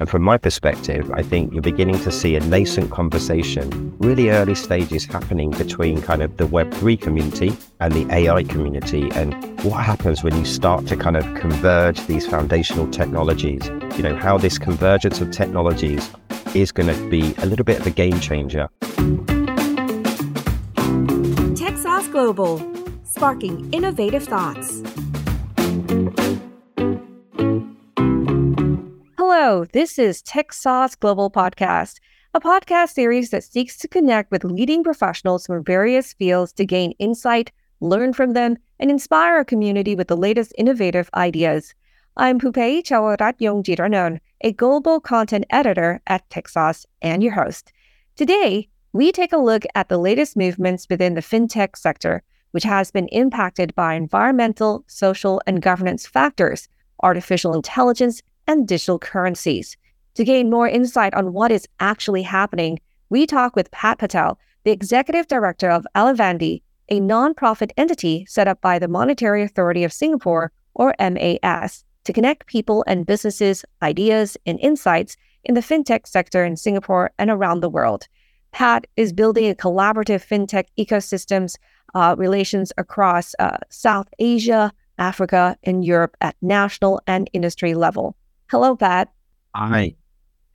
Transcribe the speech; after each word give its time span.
And 0.00 0.08
from 0.08 0.22
my 0.22 0.38
perspective, 0.38 1.10
I 1.12 1.22
think 1.22 1.52
you're 1.52 1.60
beginning 1.60 2.00
to 2.00 2.10
see 2.10 2.34
a 2.34 2.40
nascent 2.40 2.90
conversation, 2.90 3.94
really 3.98 4.30
early 4.30 4.54
stages 4.54 5.04
happening 5.04 5.50
between 5.50 6.00
kind 6.00 6.22
of 6.22 6.38
the 6.38 6.44
Web3 6.44 6.98
community 6.98 7.54
and 7.80 7.92
the 7.92 8.10
AI 8.10 8.44
community. 8.44 9.10
And 9.12 9.34
what 9.62 9.84
happens 9.84 10.24
when 10.24 10.34
you 10.34 10.46
start 10.46 10.86
to 10.86 10.96
kind 10.96 11.18
of 11.18 11.24
converge 11.34 12.00
these 12.06 12.26
foundational 12.26 12.90
technologies? 12.90 13.66
You 13.98 14.02
know, 14.02 14.16
how 14.16 14.38
this 14.38 14.58
convergence 14.58 15.20
of 15.20 15.32
technologies 15.32 16.10
is 16.54 16.72
going 16.72 16.88
to 16.88 17.10
be 17.10 17.34
a 17.36 17.44
little 17.44 17.66
bit 17.66 17.78
of 17.78 17.86
a 17.86 17.90
game 17.90 18.20
changer. 18.20 18.70
TechSauce 21.60 22.10
Global, 22.10 22.58
sparking 23.04 23.70
innovative 23.70 24.24
thoughts. 24.24 24.82
Hello, 29.42 29.64
this 29.72 29.98
is 29.98 30.22
TechSauce 30.22 31.00
Global 31.00 31.30
Podcast, 31.30 31.98
a 32.34 32.40
podcast 32.42 32.90
series 32.90 33.30
that 33.30 33.42
seeks 33.42 33.78
to 33.78 33.88
connect 33.88 34.30
with 34.30 34.44
leading 34.44 34.84
professionals 34.84 35.46
from 35.46 35.64
various 35.64 36.12
fields 36.12 36.52
to 36.52 36.66
gain 36.66 36.92
insight, 36.98 37.50
learn 37.80 38.12
from 38.12 38.34
them, 38.34 38.58
and 38.78 38.90
inspire 38.90 39.38
a 39.38 39.44
community 39.46 39.96
with 39.96 40.08
the 40.08 40.16
latest 40.16 40.52
innovative 40.58 41.08
ideas. 41.14 41.74
I'm 42.18 42.38
Pupei 42.38 42.82
Chawarat 42.82 44.20
a 44.42 44.52
global 44.52 45.00
content 45.00 45.46
editor 45.48 46.02
at 46.06 46.28
TechSauce 46.28 46.84
and 47.00 47.22
your 47.22 47.32
host. 47.32 47.72
Today, 48.16 48.68
we 48.92 49.10
take 49.10 49.32
a 49.32 49.38
look 49.38 49.64
at 49.74 49.88
the 49.88 49.96
latest 49.96 50.36
movements 50.36 50.86
within 50.90 51.14
the 51.14 51.22
fintech 51.22 51.78
sector, 51.78 52.22
which 52.50 52.64
has 52.64 52.90
been 52.90 53.08
impacted 53.08 53.74
by 53.74 53.94
environmental, 53.94 54.84
social, 54.86 55.40
and 55.46 55.62
governance 55.62 56.06
factors, 56.06 56.68
artificial 57.02 57.54
intelligence, 57.54 58.20
and 58.50 58.66
digital 58.66 58.98
currencies. 58.98 59.76
To 60.16 60.24
gain 60.24 60.50
more 60.50 60.66
insight 60.66 61.14
on 61.14 61.32
what 61.32 61.52
is 61.52 61.68
actually 61.78 62.22
happening, 62.22 62.80
we 63.08 63.24
talk 63.24 63.54
with 63.54 63.70
Pat 63.70 63.98
Patel, 63.98 64.40
the 64.64 64.72
executive 64.72 65.28
director 65.28 65.70
of 65.70 65.86
Elevandi, 65.94 66.62
a 66.88 67.00
nonprofit 67.00 67.70
entity 67.76 68.26
set 68.28 68.48
up 68.48 68.60
by 68.60 68.80
the 68.80 68.88
Monetary 68.88 69.44
Authority 69.44 69.84
of 69.84 69.92
Singapore, 69.92 70.50
or 70.74 70.96
MAS, 70.98 71.84
to 72.02 72.12
connect 72.12 72.48
people 72.48 72.82
and 72.88 73.06
businesses, 73.06 73.64
ideas, 73.82 74.36
and 74.46 74.58
insights 74.58 75.16
in 75.44 75.54
the 75.54 75.60
fintech 75.60 76.08
sector 76.08 76.44
in 76.44 76.56
Singapore 76.56 77.12
and 77.18 77.30
around 77.30 77.60
the 77.60 77.70
world. 77.70 78.08
Pat 78.50 78.84
is 78.96 79.12
building 79.12 79.48
a 79.48 79.54
collaborative 79.54 80.26
fintech 80.26 80.64
ecosystems 80.76 81.54
uh, 81.94 82.16
relations 82.18 82.72
across 82.76 83.32
uh, 83.38 83.58
South 83.68 84.08
Asia, 84.18 84.72
Africa, 84.98 85.56
and 85.62 85.84
Europe 85.84 86.16
at 86.20 86.34
national 86.42 87.00
and 87.06 87.30
industry 87.32 87.74
level. 87.74 88.16
Hello, 88.50 88.74
Pat. 88.74 89.12
Hi. 89.54 89.94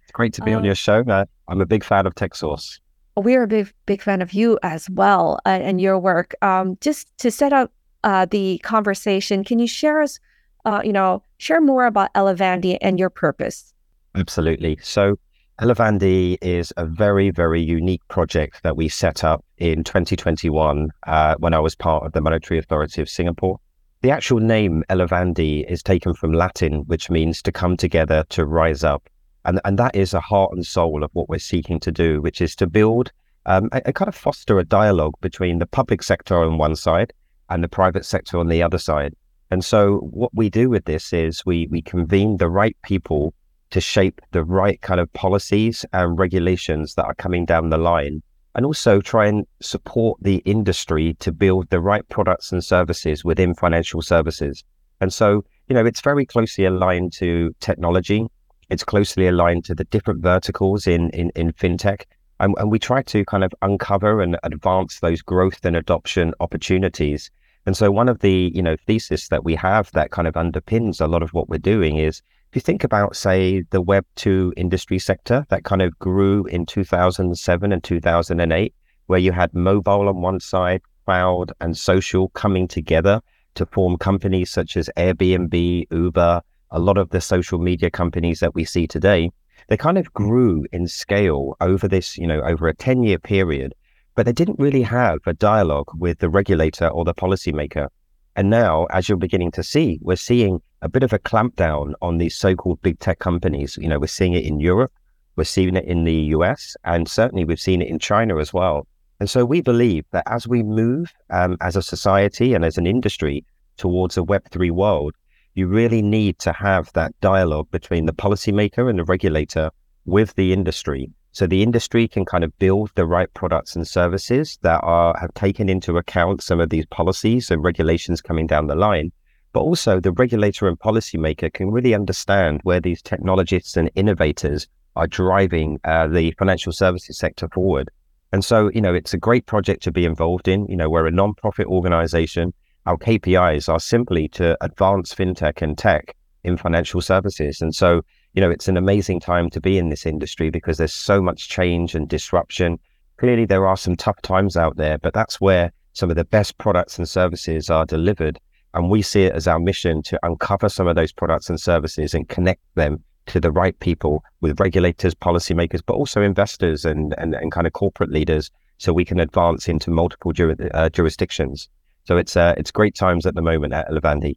It's 0.04 0.12
great 0.12 0.34
to 0.34 0.42
be 0.42 0.54
uh, 0.54 0.58
on 0.58 0.66
your 0.66 0.76
show. 0.76 1.00
Uh, 1.08 1.24
I'm 1.48 1.62
a 1.62 1.66
big 1.66 1.82
fan 1.82 2.06
of 2.06 2.14
TechSauce. 2.14 2.82
We're 3.16 3.44
a 3.44 3.48
big, 3.48 3.74
big 3.86 4.02
fan 4.02 4.22
of 4.22 4.34
you 4.34 4.60
as 4.64 4.90
well 4.90 5.40
uh, 5.46 5.60
and 5.62 5.80
your 5.80 5.98
work. 5.98 6.36
Um, 6.42 6.78
just 6.82 7.08
to 7.20 7.32
set 7.32 7.54
up 7.54 7.72
uh, 8.04 8.26
the 8.26 8.58
conversation, 8.66 9.46
can 9.46 9.60
you 9.60 9.68
share 9.68 10.02
us, 10.02 10.20
uh, 10.66 10.82
you 10.84 10.92
know, 10.92 11.24
share 11.38 11.62
more 11.62 11.86
about 11.86 12.14
Elevandi 12.16 12.78
and 12.82 13.00
your 13.00 13.10
purpose? 13.10 13.74
Absolutely. 14.14 14.78
So, 14.82 15.18
Elevandi 15.62 16.38
is 16.42 16.74
a 16.76 16.86
very, 16.86 17.30
very 17.30 17.62
unique 17.62 18.06
project 18.10 18.62
that 18.64 18.76
we 18.76 18.90
set 18.90 19.24
up 19.24 19.46
in 19.58 19.86
2021 19.86 20.90
uh, 21.08 21.36
when 21.40 21.54
I 21.54 21.60
was 21.60 21.76
part 21.76 22.06
of 22.06 22.12
the 22.12 22.20
Monetary 22.20 22.60
Authority 22.60 23.02
of 23.02 23.08
Singapore. 23.08 23.58
The 24.06 24.12
actual 24.12 24.40
name 24.40 24.84
Elevandi 24.88 25.68
is 25.68 25.82
taken 25.82 26.14
from 26.14 26.32
Latin, 26.32 26.84
which 26.86 27.10
means 27.10 27.42
to 27.42 27.52
come 27.52 27.76
together, 27.76 28.24
to 28.30 28.46
rise 28.46 28.84
up. 28.84 29.10
And, 29.46 29.60
and 29.66 29.80
that 29.80 29.96
is 29.96 30.14
a 30.14 30.20
heart 30.20 30.52
and 30.54 30.64
soul 30.64 31.04
of 31.04 31.10
what 31.14 31.28
we're 31.28 31.40
seeking 31.40 31.80
to 31.80 31.92
do, 31.92 32.22
which 32.22 32.40
is 32.40 32.56
to 32.58 32.68
build 32.68 33.12
um, 33.48 33.68
and, 33.72 33.96
kind 33.96 34.08
of 34.08 34.14
foster 34.14 34.60
a 34.60 34.64
dialogue 34.64 35.16
between 35.22 35.58
the 35.58 35.66
public 35.66 36.04
sector 36.04 36.38
on 36.38 36.60
one 36.60 36.76
side 36.76 37.14
and 37.50 37.64
the 37.64 37.68
private 37.68 38.06
sector 38.06 38.38
on 38.38 38.48
the 38.48 38.62
other 38.62 38.78
side. 38.78 39.16
And 39.50 39.66
so 39.66 39.98
what 40.12 40.30
we 40.36 40.52
do 40.52 40.70
with 40.70 40.86
this 40.86 41.12
is 41.12 41.44
we 41.44 41.66
we 41.72 41.82
convene 41.82 42.38
the 42.38 42.48
right 42.48 42.78
people 42.84 43.34
to 43.72 43.82
shape 43.82 44.22
the 44.34 44.44
right 44.44 44.80
kind 44.82 45.00
of 45.00 45.12
policies 45.14 45.84
and 45.94 46.20
regulations 46.20 46.94
that 46.94 47.06
are 47.06 47.16
coming 47.16 47.44
down 47.44 47.72
the 47.72 47.80
line 47.80 48.22
and 48.56 48.66
also 48.66 49.02
try 49.02 49.28
and 49.28 49.46
support 49.62 50.18
the 50.22 50.38
industry 50.38 51.14
to 51.20 51.32
build 51.32 51.70
the 51.70 51.82
right 51.82 52.08
products 52.10 52.52
and 52.52 52.64
services 52.64 53.24
within 53.24 53.54
financial 53.54 54.02
services. 54.02 54.64
And 55.02 55.12
so, 55.12 55.44
you 55.68 55.76
know, 55.76 55.86
it's 55.86 56.02
very 56.02 56.26
closely 56.26 56.66
aligned 56.66 57.12
to 57.14 57.54
technology. 57.60 58.26
It's 58.70 58.84
closely 58.84 59.28
aligned 59.28 59.66
to 59.66 59.76
the 59.76 59.84
different 59.84 60.24
verticals 60.24 60.88
in, 60.88 61.10
in, 61.10 61.32
in 61.36 61.52
fintech. 61.52 62.04
And, 62.40 62.56
and 62.58 62.72
we 62.72 62.80
try 62.80 63.02
to 63.04 63.26
kind 63.26 63.44
of 63.44 63.54
uncover 63.62 64.22
and 64.22 64.38
advance 64.44 65.02
those 65.02 65.22
growth 65.22 65.64
and 65.66 65.76
adoption 65.76 66.34
opportunities. 66.40 67.30
And 67.66 67.76
so 67.76 67.92
one 67.92 68.08
of 68.08 68.20
the, 68.20 68.52
you 68.56 68.62
know, 68.62 68.78
thesis 68.88 69.28
that 69.30 69.44
we 69.44 69.56
have 69.56 69.92
that 69.92 70.12
kind 70.12 70.28
of 70.28 70.36
underpins 70.36 71.02
a 71.02 71.08
lot 71.08 71.24
of 71.24 71.34
what 71.34 71.50
we're 71.50 71.58
doing 71.58 71.98
is 71.98 72.22
you 72.56 72.62
think 72.62 72.84
about, 72.84 73.16
say, 73.16 73.64
the 73.72 73.82
Web 73.82 74.06
2 74.16 74.54
industry 74.56 75.00
sector 75.00 75.46
that 75.50 75.64
kind 75.64 75.82
of 75.82 75.98
grew 76.00 76.46
in 76.46 76.66
2007 76.66 77.72
and 77.72 77.84
2008, 77.84 78.74
where 79.08 79.20
you 79.20 79.32
had 79.32 79.54
mobile 79.54 80.08
on 80.08 80.22
one 80.22 80.40
side, 80.40 80.82
cloud 81.06 81.52
and 81.62 81.78
social 81.78 82.30
coming 82.30 82.68
together 82.68 83.22
to 83.56 83.66
form 83.66 83.98
companies 83.98 84.52
such 84.52 84.78
as 84.78 84.90
Airbnb, 84.98 85.86
Uber, 85.92 86.42
a 86.72 86.80
lot 86.80 86.98
of 86.98 87.10
the 87.10 87.22
social 87.22 87.60
media 87.60 87.90
companies 87.90 88.40
that 88.40 88.56
we 88.56 88.66
see 88.66 88.88
today, 88.88 89.32
they 89.68 89.78
kind 89.78 89.98
of 89.98 90.12
grew 90.14 90.66
in 90.72 90.88
scale 90.88 91.56
over 91.62 91.88
this, 91.88 92.18
you 92.18 92.28
know, 92.28 92.42
over 92.42 92.68
a 92.68 92.76
10 92.76 93.04
year 93.04 93.18
period, 93.18 93.74
but 94.16 94.26
they 94.26 94.34
didn't 94.34 94.60
really 94.60 94.82
have 94.82 95.20
a 95.26 95.34
dialogue 95.34 95.90
with 95.96 96.20
the 96.20 96.30
regulator 96.30 96.88
or 96.88 97.06
the 97.06 97.14
policymaker. 97.14 97.88
And 98.36 98.50
now, 98.50 98.86
as 98.86 99.08
you're 99.08 99.18
beginning 99.18 99.52
to 99.52 99.64
see, 99.64 100.00
we're 100.02 100.18
seeing 100.18 100.62
a 100.86 100.90
bit 100.90 101.04
of 101.04 101.12
a 101.12 101.20
clampdown 101.20 101.94
on 102.02 102.20
these 102.20 102.38
so-called 102.38 102.80
big 102.82 103.00
tech 103.00 103.18
companies. 103.18 103.78
You 103.82 103.90
know, 103.90 104.00
we're 104.00 104.08
seeing 104.08 104.34
it 104.34 104.46
in 104.46 104.60
Europe, 104.60 104.94
we're 105.36 105.44
seeing 105.44 105.76
it 105.76 105.86
in 105.86 106.04
the 106.04 106.20
US, 106.36 106.78
and 106.84 107.08
certainly 107.10 107.44
we've 107.44 107.60
seen 107.60 107.82
it 107.82 107.90
in 107.90 107.98
China 107.98 108.38
as 108.38 108.54
well. 108.54 108.88
And 109.20 109.28
so 109.28 109.44
we 109.44 109.62
believe 109.62 110.06
that 110.12 110.24
as 110.28 110.48
we 110.48 110.62
move 110.62 111.12
um, 111.32 111.58
as 111.60 111.76
a 111.76 111.82
society 111.82 112.54
and 112.54 112.64
as 112.64 112.78
an 112.78 112.86
industry 112.86 113.44
towards 113.78 114.16
a 114.16 114.22
Web3 114.22 114.70
world, 114.72 115.16
you 115.56 115.68
really 115.68 116.04
need 116.04 116.38
to 116.40 116.54
have 116.54 116.94
that 116.94 117.20
dialogue 117.20 117.72
between 117.72 118.06
the 118.06 118.14
policymaker 118.14 118.90
and 118.90 119.00
the 119.00 119.06
regulator 119.06 119.72
with 120.06 120.36
the 120.36 120.54
industry 120.54 121.10
so 121.36 121.46
the 121.46 121.64
industry 121.64 122.08
can 122.08 122.24
kind 122.24 122.46
of 122.46 122.58
build 122.60 122.92
the 122.96 123.06
right 123.06 123.28
products 123.34 123.76
and 123.76 123.86
services 123.86 124.58
that 124.62 124.80
are 124.84 125.14
have 125.20 125.34
taken 125.34 125.68
into 125.68 125.98
account 125.98 126.42
some 126.42 126.62
of 126.62 126.70
these 126.70 126.86
policies 126.86 127.52
and 127.52 127.62
regulations 127.62 128.22
coming 128.22 128.48
down 128.48 128.68
the 128.68 128.76
line. 128.76 129.12
But 129.56 129.62
also 129.62 130.02
the 130.02 130.12
regulator 130.12 130.68
and 130.68 130.78
policymaker 130.78 131.54
can 131.54 131.72
really 131.72 131.94
understand 131.94 132.60
where 132.64 132.82
these 132.82 133.02
technologists 133.02 133.78
and 133.78 133.90
innovators 133.96 134.68
are 134.98 135.08
driving 135.08 135.80
uh, 135.86 136.08
the 136.08 136.32
financial 136.38 136.74
services 136.74 137.18
sector 137.18 137.48
forward. 137.48 137.90
And 138.34 138.44
so, 138.44 138.70
you 138.74 138.82
know, 138.82 138.94
it's 138.94 139.14
a 139.14 139.18
great 139.18 139.46
project 139.46 139.82
to 139.84 139.94
be 139.94 140.04
involved 140.04 140.50
in. 140.50 140.66
You 140.68 140.76
know, 140.76 140.90
we're 140.90 141.08
a 141.08 141.12
non-profit 141.12 141.68
organization. 141.68 142.54
Our 142.86 142.98
KPIs 142.98 143.70
are 143.70 143.80
simply 143.80 144.28
to 144.40 144.58
advance 144.60 145.16
fintech 145.16 145.62
and 145.62 145.78
tech 145.78 146.18
in 146.44 146.58
financial 146.58 147.00
services. 147.00 147.62
And 147.62 147.74
so 147.74 148.02
you 148.36 148.42
know, 148.42 148.52
it's 148.52 148.68
an 148.68 148.76
amazing 148.76 149.22
time 149.22 149.50
to 149.52 149.62
be 149.62 149.78
in 149.78 149.88
this 149.88 150.06
industry 150.06 150.50
because 150.50 150.78
there's 150.78 150.94
so 150.94 151.22
much 151.22 151.48
change 151.48 151.96
and 151.96 152.10
disruption. 152.10 152.78
Clearly, 153.16 153.46
there 153.46 153.66
are 153.66 153.78
some 153.78 153.96
tough 153.96 154.22
times 154.22 154.58
out 154.58 154.76
there, 154.76 154.98
but 154.98 155.14
that's 155.14 155.40
where 155.40 155.72
some 155.94 156.10
of 156.10 156.18
the 156.18 156.26
best 156.26 156.58
products 156.58 156.98
and 156.98 157.08
services 157.08 157.70
are 157.70 157.86
delivered. 157.86 158.38
And 158.76 158.90
we 158.90 159.02
see 159.02 159.24
it 159.24 159.34
as 159.34 159.48
our 159.48 159.60
mission 159.60 160.04
to 160.04 160.20
uncover 160.24 160.70
some 160.70 160.88
of 160.88 160.96
those 160.96 161.12
products 161.12 161.50
and 161.50 161.60
services 161.60 162.14
and 162.14 162.28
connect 162.30 162.62
them 162.76 163.04
to 163.28 163.40
the 163.40 163.52
right 163.52 163.78
people 163.80 164.24
with 164.42 164.60
regulators, 164.60 165.16
policymakers, 165.16 165.82
but 165.84 165.94
also 165.94 166.22
investors 166.22 166.86
and, 166.86 167.16
and, 167.18 167.34
and 167.34 167.52
kind 167.52 167.66
of 167.66 167.74
corporate 167.74 168.12
leaders 168.12 168.52
so 168.78 168.94
we 168.94 169.06
can 169.06 169.20
advance 169.20 169.68
into 169.68 169.90
multiple 169.90 170.34
uh, 170.74 170.90
jurisdictions. 170.90 171.70
So 172.04 172.18
it's 172.18 172.36
uh, 172.36 172.54
it's 172.58 172.70
great 172.70 172.94
times 172.94 173.26
at 173.26 173.34
the 173.34 173.42
moment 173.42 173.74
at 173.74 173.90
Elevandi. 173.90 174.36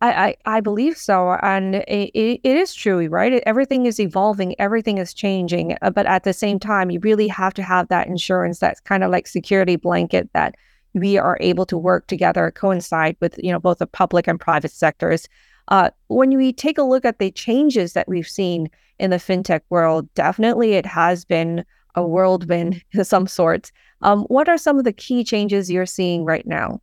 I, 0.00 0.26
I, 0.26 0.56
I 0.56 0.60
believe 0.60 0.96
so. 0.96 1.32
And 1.42 1.76
it, 1.76 2.10
it, 2.14 2.40
it 2.42 2.56
is 2.56 2.74
true, 2.74 3.06
right? 3.08 3.42
Everything 3.46 3.86
is 3.86 3.98
evolving, 3.98 4.54
everything 4.60 4.98
is 4.98 5.14
changing. 5.14 5.76
Uh, 5.82 5.90
but 5.90 6.06
at 6.06 6.24
the 6.24 6.32
same 6.32 6.58
time, 6.58 6.90
you 6.90 7.00
really 7.00 7.28
have 7.28 7.54
to 7.54 7.62
have 7.62 7.88
that 7.88 8.06
insurance 8.06 8.58
that's 8.58 8.80
kind 8.80 9.02
of 9.02 9.10
like 9.10 9.26
security 9.26 9.76
blanket 9.76 10.30
that 10.34 10.54
we 10.94 11.18
are 11.18 11.36
able 11.40 11.66
to 11.66 11.76
work 11.76 12.06
together, 12.06 12.50
coincide 12.50 13.16
with, 13.20 13.38
you 13.42 13.52
know, 13.52 13.58
both 13.58 13.78
the 13.78 13.86
public 13.86 14.26
and 14.26 14.40
private 14.40 14.70
sectors. 14.70 15.28
Uh, 15.68 15.90
when 16.08 16.36
we 16.36 16.52
take 16.52 16.78
a 16.78 16.82
look 16.82 17.04
at 17.04 17.18
the 17.18 17.30
changes 17.32 17.92
that 17.94 18.08
we've 18.08 18.28
seen 18.28 18.70
in 18.98 19.10
the 19.10 19.16
fintech 19.16 19.60
world, 19.70 20.12
definitely 20.14 20.74
it 20.74 20.86
has 20.86 21.24
been 21.24 21.64
a 21.94 22.06
whirlwind 22.06 22.82
of 22.94 23.06
some 23.06 23.26
sorts. 23.26 23.72
Um, 24.02 24.22
what 24.24 24.48
are 24.48 24.58
some 24.58 24.78
of 24.78 24.84
the 24.84 24.92
key 24.92 25.24
changes 25.24 25.70
you're 25.70 25.86
seeing 25.86 26.24
right 26.24 26.46
now? 26.46 26.80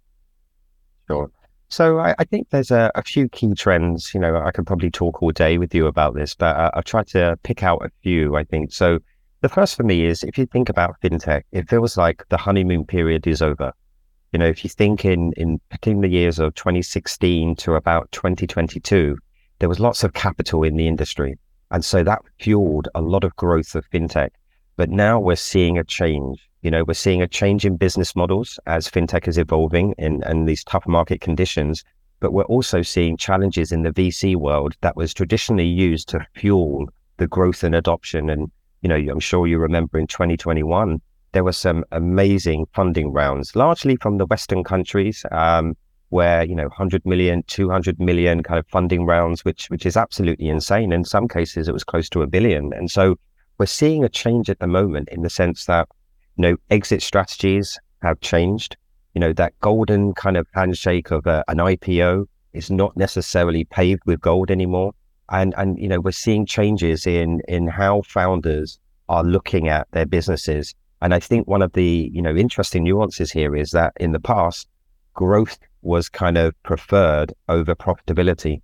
Sure. 1.08 1.32
So 1.70 2.00
I, 2.00 2.14
I 2.20 2.26
think 2.26 2.50
there's 2.50 2.72
a, 2.72 2.92
a, 2.96 3.04
few 3.04 3.30
key 3.30 3.54
trends. 3.54 4.14
You 4.14 4.20
know, 4.20 4.36
I 4.36 4.52
could 4.52 4.68
probably 4.68 4.92
talk 4.92 5.24
all 5.24 5.32
day 5.32 5.58
with 5.58 5.74
you 5.74 5.88
about 5.88 6.16
this, 6.16 6.36
but 6.36 6.56
uh, 6.58 6.72
I'll 6.74 6.84
try 6.84 7.04
to 7.04 7.40
pick 7.44 7.64
out 7.64 7.86
a 7.86 7.90
few. 8.04 8.36
I 8.36 8.44
think 8.44 8.74
so. 8.74 9.00
The 9.40 9.48
first 9.48 9.78
for 9.78 9.84
me 9.84 10.06
is 10.06 10.22
if 10.24 10.38
you 10.38 10.46
think 10.46 10.68
about 10.68 11.00
fintech, 11.02 11.44
it 11.54 11.70
feels 11.70 11.96
like 11.96 12.26
the 12.28 12.38
honeymoon 12.38 12.86
period 12.86 13.26
is 13.26 13.42
over. 13.42 13.72
You 14.32 14.40
know, 14.40 14.48
if 14.48 14.64
you 14.64 14.70
think 14.70 15.06
in 15.06 15.34
in 15.38 15.60
between 15.70 16.02
the 16.02 16.08
years 16.08 16.40
of 16.40 16.56
2016 16.56 17.56
to 17.58 17.76
about 17.76 18.12
2022, 18.12 19.18
there 19.60 19.70
was 19.70 19.80
lots 19.80 20.04
of 20.04 20.14
capital 20.14 20.64
in 20.64 20.78
the 20.78 20.88
industry, 20.88 21.38
and 21.70 21.84
so 21.84 22.04
that 22.04 22.22
fueled 22.40 22.88
a 22.96 23.02
lot 23.02 23.24
of 23.24 23.36
growth 23.36 23.76
of 23.76 23.90
fintech. 23.90 24.30
But 24.78 24.90
now 24.90 25.20
we're 25.20 25.36
seeing 25.36 25.78
a 25.78 25.84
change 25.84 26.50
you 26.62 26.70
know, 26.70 26.84
we're 26.84 26.94
seeing 26.94 27.22
a 27.22 27.28
change 27.28 27.66
in 27.66 27.76
business 27.76 28.16
models 28.16 28.60
as 28.68 28.88
fintech 28.88 29.28
is 29.28 29.38
evolving 29.38 29.96
in, 29.98 30.24
in 30.28 30.46
these 30.46 30.64
tough 30.64 30.86
market 30.88 31.20
conditions. 31.20 31.84
But 32.20 32.34
we're 32.34 32.44
also 32.44 32.84
seeing 32.84 33.18
challenges 33.18 33.72
in 33.72 33.82
the 33.82 33.92
VC 33.92 34.36
world 34.36 34.76
that 34.82 34.96
was 34.96 35.14
traditionally 35.14 35.66
used 35.66 36.08
to 36.10 36.26
fuel 36.36 36.88
the 37.18 37.28
growth 37.28 37.64
and 37.64 37.74
adoption. 37.74 38.30
And, 38.30 38.52
you 38.84 38.90
know, 38.90 38.96
I'm 38.96 39.20
sure 39.20 39.48
you 39.48 39.58
remember 39.58 39.98
in 39.98 40.06
2021, 40.06 41.02
there 41.34 41.44
were 41.44 41.52
some 41.52 41.84
amazing 41.92 42.66
funding 42.74 43.12
rounds, 43.12 43.56
largely 43.56 43.96
from 43.96 44.18
the 44.18 44.26
Western 44.26 44.64
countries, 44.64 45.26
um, 45.32 45.76
where, 46.10 46.44
you 46.44 46.56
know, 46.56 46.68
100 46.68 47.06
million, 47.06 47.44
200 47.48 48.00
million 48.00 48.44
kind 48.44 48.60
of 48.60 48.68
funding 48.68 49.06
rounds, 49.06 49.46
which, 49.46 49.68
which 49.68 49.86
is 49.86 49.96
absolutely 49.96 50.50
insane. 50.50 50.92
In 50.92 51.06
some 51.06 51.28
cases, 51.28 51.70
it 51.70 51.74
was 51.74 51.86
close 51.86 52.10
to 52.10 52.22
a 52.22 52.28
billion. 52.28 52.74
And 52.74 52.92
so 52.92 53.16
we're 53.58 53.66
seeing 53.66 54.04
a 54.04 54.10
change 54.10 54.50
at 54.50 54.60
the 54.60 54.68
moment 54.68 55.08
in 55.10 55.22
the 55.22 55.30
sense 55.30 55.66
that 55.66 55.88
you 56.38 56.42
know, 56.42 56.58
exit 56.70 57.02
strategies 57.02 57.80
have 58.02 58.20
changed. 58.20 58.76
You 59.14 59.22
know, 59.22 59.34
that 59.34 59.58
golden 59.62 60.14
kind 60.14 60.36
of 60.36 60.48
handshake 60.54 61.12
of 61.12 61.26
a, 61.28 61.44
an 61.48 61.58
IPO 61.58 62.26
is 62.54 62.70
not 62.70 62.96
necessarily 62.98 63.64
paved 63.66 64.02
with 64.06 64.20
gold 64.20 64.52
anymore. 64.52 64.94
And, 65.30 65.54
and, 65.58 65.80
you 65.80 65.88
know, 65.88 66.02
we're 66.02 66.12
seeing 66.12 66.46
changes 66.46 67.08
in, 67.08 67.42
in 67.48 67.68
how 67.68 68.02
founders 68.02 68.80
are 69.08 69.24
looking 69.24 69.70
at 69.70 69.88
their 69.92 70.06
businesses. 70.06 70.76
And 71.02 71.14
I 71.14 71.20
think 71.20 71.48
one 71.48 71.62
of 71.62 71.74
the, 71.74 72.10
you 72.14 72.22
know, 72.22 72.36
interesting 72.36 72.84
nuances 72.84 73.32
here 73.32 73.56
is 73.56 73.72
that 73.72 73.94
in 74.00 74.12
the 74.12 74.20
past, 74.20 74.68
growth 75.14 75.58
was 75.82 76.10
kind 76.10 76.38
of 76.38 76.62
preferred 76.64 77.34
over 77.50 77.76
profitability. 77.76 78.62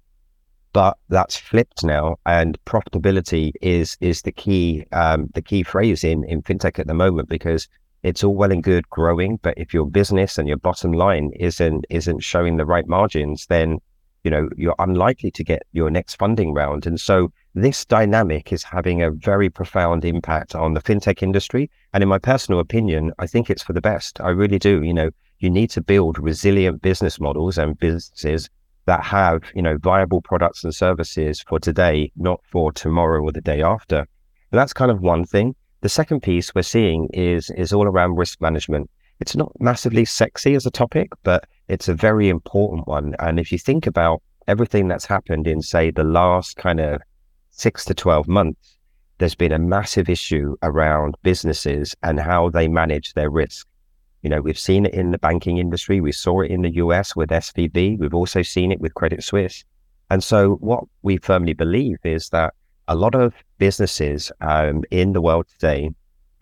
But 0.74 0.98
that's 1.10 1.38
flipped 1.38 1.84
now 1.84 2.18
and 2.26 2.58
profitability 2.66 3.52
is 3.62 3.98
is 4.00 4.22
the 4.22 4.32
key 4.32 4.86
um, 4.92 5.30
the 5.34 5.42
key 5.42 5.64
phrase 5.64 6.04
in 6.04 6.24
in 6.26 6.44
fintech 6.44 6.78
at 6.78 6.86
the 6.86 6.94
moment 6.94 7.30
because 7.30 7.68
it's 8.04 8.24
all 8.24 8.36
well 8.36 8.52
and 8.52 8.64
good 8.64 8.88
growing 8.90 9.40
but 9.42 9.56
if 9.58 9.74
your 9.74 9.88
business 9.90 10.38
and 10.38 10.48
your 10.48 10.58
bottom 10.58 10.92
line 10.92 11.32
isn't 11.40 11.86
isn't 11.90 12.20
showing 12.20 12.58
the 12.58 12.66
right 12.66 12.88
margins 12.88 13.48
then 13.48 13.80
you 14.28 14.32
know 14.32 14.50
you're 14.58 14.82
unlikely 14.88 15.32
to 15.32 15.44
get 15.52 15.64
your 15.72 15.90
next 15.90 16.16
funding 16.16 16.54
round 16.54 16.86
and 16.86 17.00
so 17.00 17.32
this 17.56 17.86
dynamic 17.86 18.52
is 18.52 18.62
having 18.62 19.02
a 19.02 19.10
very 19.12 19.50
profound 19.50 20.04
impact 20.04 20.54
on 20.54 20.74
the 20.74 20.82
fintech 20.82 21.24
industry 21.24 21.70
and 21.94 22.04
in 22.04 22.10
my 22.10 22.20
personal 22.20 22.60
opinion 22.60 23.14
i 23.20 23.26
think 23.26 23.50
it's 23.50 23.64
for 23.64 23.72
the 23.72 23.88
best 23.92 24.20
i 24.20 24.30
really 24.42 24.60
do 24.60 24.84
you 24.84 24.94
know 24.94 25.10
you 25.40 25.50
need 25.50 25.70
to 25.70 25.82
build 25.82 26.20
resilient 26.20 26.82
business 26.82 27.22
models 27.22 27.58
and 27.58 27.80
businesses 27.80 28.50
that 28.88 29.04
have, 29.04 29.44
you 29.54 29.62
know, 29.62 29.78
viable 29.78 30.22
products 30.22 30.64
and 30.64 30.74
services 30.74 31.42
for 31.42 31.60
today, 31.60 32.12
not 32.16 32.42
for 32.52 32.72
tomorrow 32.72 33.22
or 33.22 33.32
the 33.32 33.42
day 33.42 33.62
after. 33.62 34.08
But 34.50 34.58
that's 34.58 34.74
kind 34.74 34.90
of 34.90 35.02
one 35.02 35.26
thing. 35.26 35.56
The 35.82 35.90
second 35.90 36.22
piece 36.22 36.56
we're 36.56 36.64
seeing 36.64 37.08
is 37.14 37.52
is 37.52 37.72
all 37.72 37.86
around 37.86 38.16
risk 38.16 38.42
management. 38.42 38.90
It's 39.20 39.36
not 39.36 39.52
massively 39.60 40.06
sexy 40.06 40.56
as 40.56 40.66
a 40.66 40.72
topic, 40.72 41.10
but 41.24 41.48
it's 41.68 41.88
a 41.88 41.94
very 41.94 42.30
important 42.30 42.88
one. 42.88 43.16
And 43.20 43.40
if 43.40 43.52
you 43.52 43.58
think 43.58 43.88
about 43.88 44.22
everything 44.48 44.88
that's 44.88 45.06
happened 45.06 45.48
in, 45.48 45.62
say, 45.62 45.92
the 45.92 46.04
last 46.04 46.56
kind 46.58 46.80
of 46.80 47.02
six 47.52 47.84
to 47.86 47.94
12 47.94 48.28
months, 48.28 48.78
there's 49.18 49.36
been 49.36 49.52
a 49.52 49.60
massive 49.60 50.10
issue 50.10 50.56
around 50.64 51.16
businesses 51.24 51.96
and 52.04 52.20
how 52.20 52.50
they 52.50 52.68
manage 52.68 53.14
their 53.14 53.30
risk. 53.30 53.68
You 54.22 54.30
know, 54.30 54.42
we've 54.42 54.60
seen 54.60 54.86
it 54.86 54.94
in 54.94 55.12
the 55.12 55.18
banking 55.18 55.58
industry. 55.58 56.02
We 56.02 56.12
saw 56.12 56.42
it 56.42 56.52
in 56.52 56.62
the 56.62 56.76
US 56.76 57.16
with 57.16 57.30
SVB. 57.30 58.00
We've 58.00 58.14
also 58.14 58.42
seen 58.42 58.72
it 58.72 58.80
with 58.80 58.94
Credit 58.94 59.24
Suisse. 59.24 59.64
And 60.10 60.24
so, 60.24 60.54
what 60.56 60.84
we 61.02 61.18
firmly 61.18 61.54
believe 61.54 61.98
is 62.04 62.30
that 62.30 62.54
a 62.88 62.96
lot 62.96 63.16
of 63.16 63.34
businesses 63.58 64.32
um, 64.42 64.84
in 64.92 65.14
the 65.14 65.22
world 65.22 65.48
today 65.50 65.90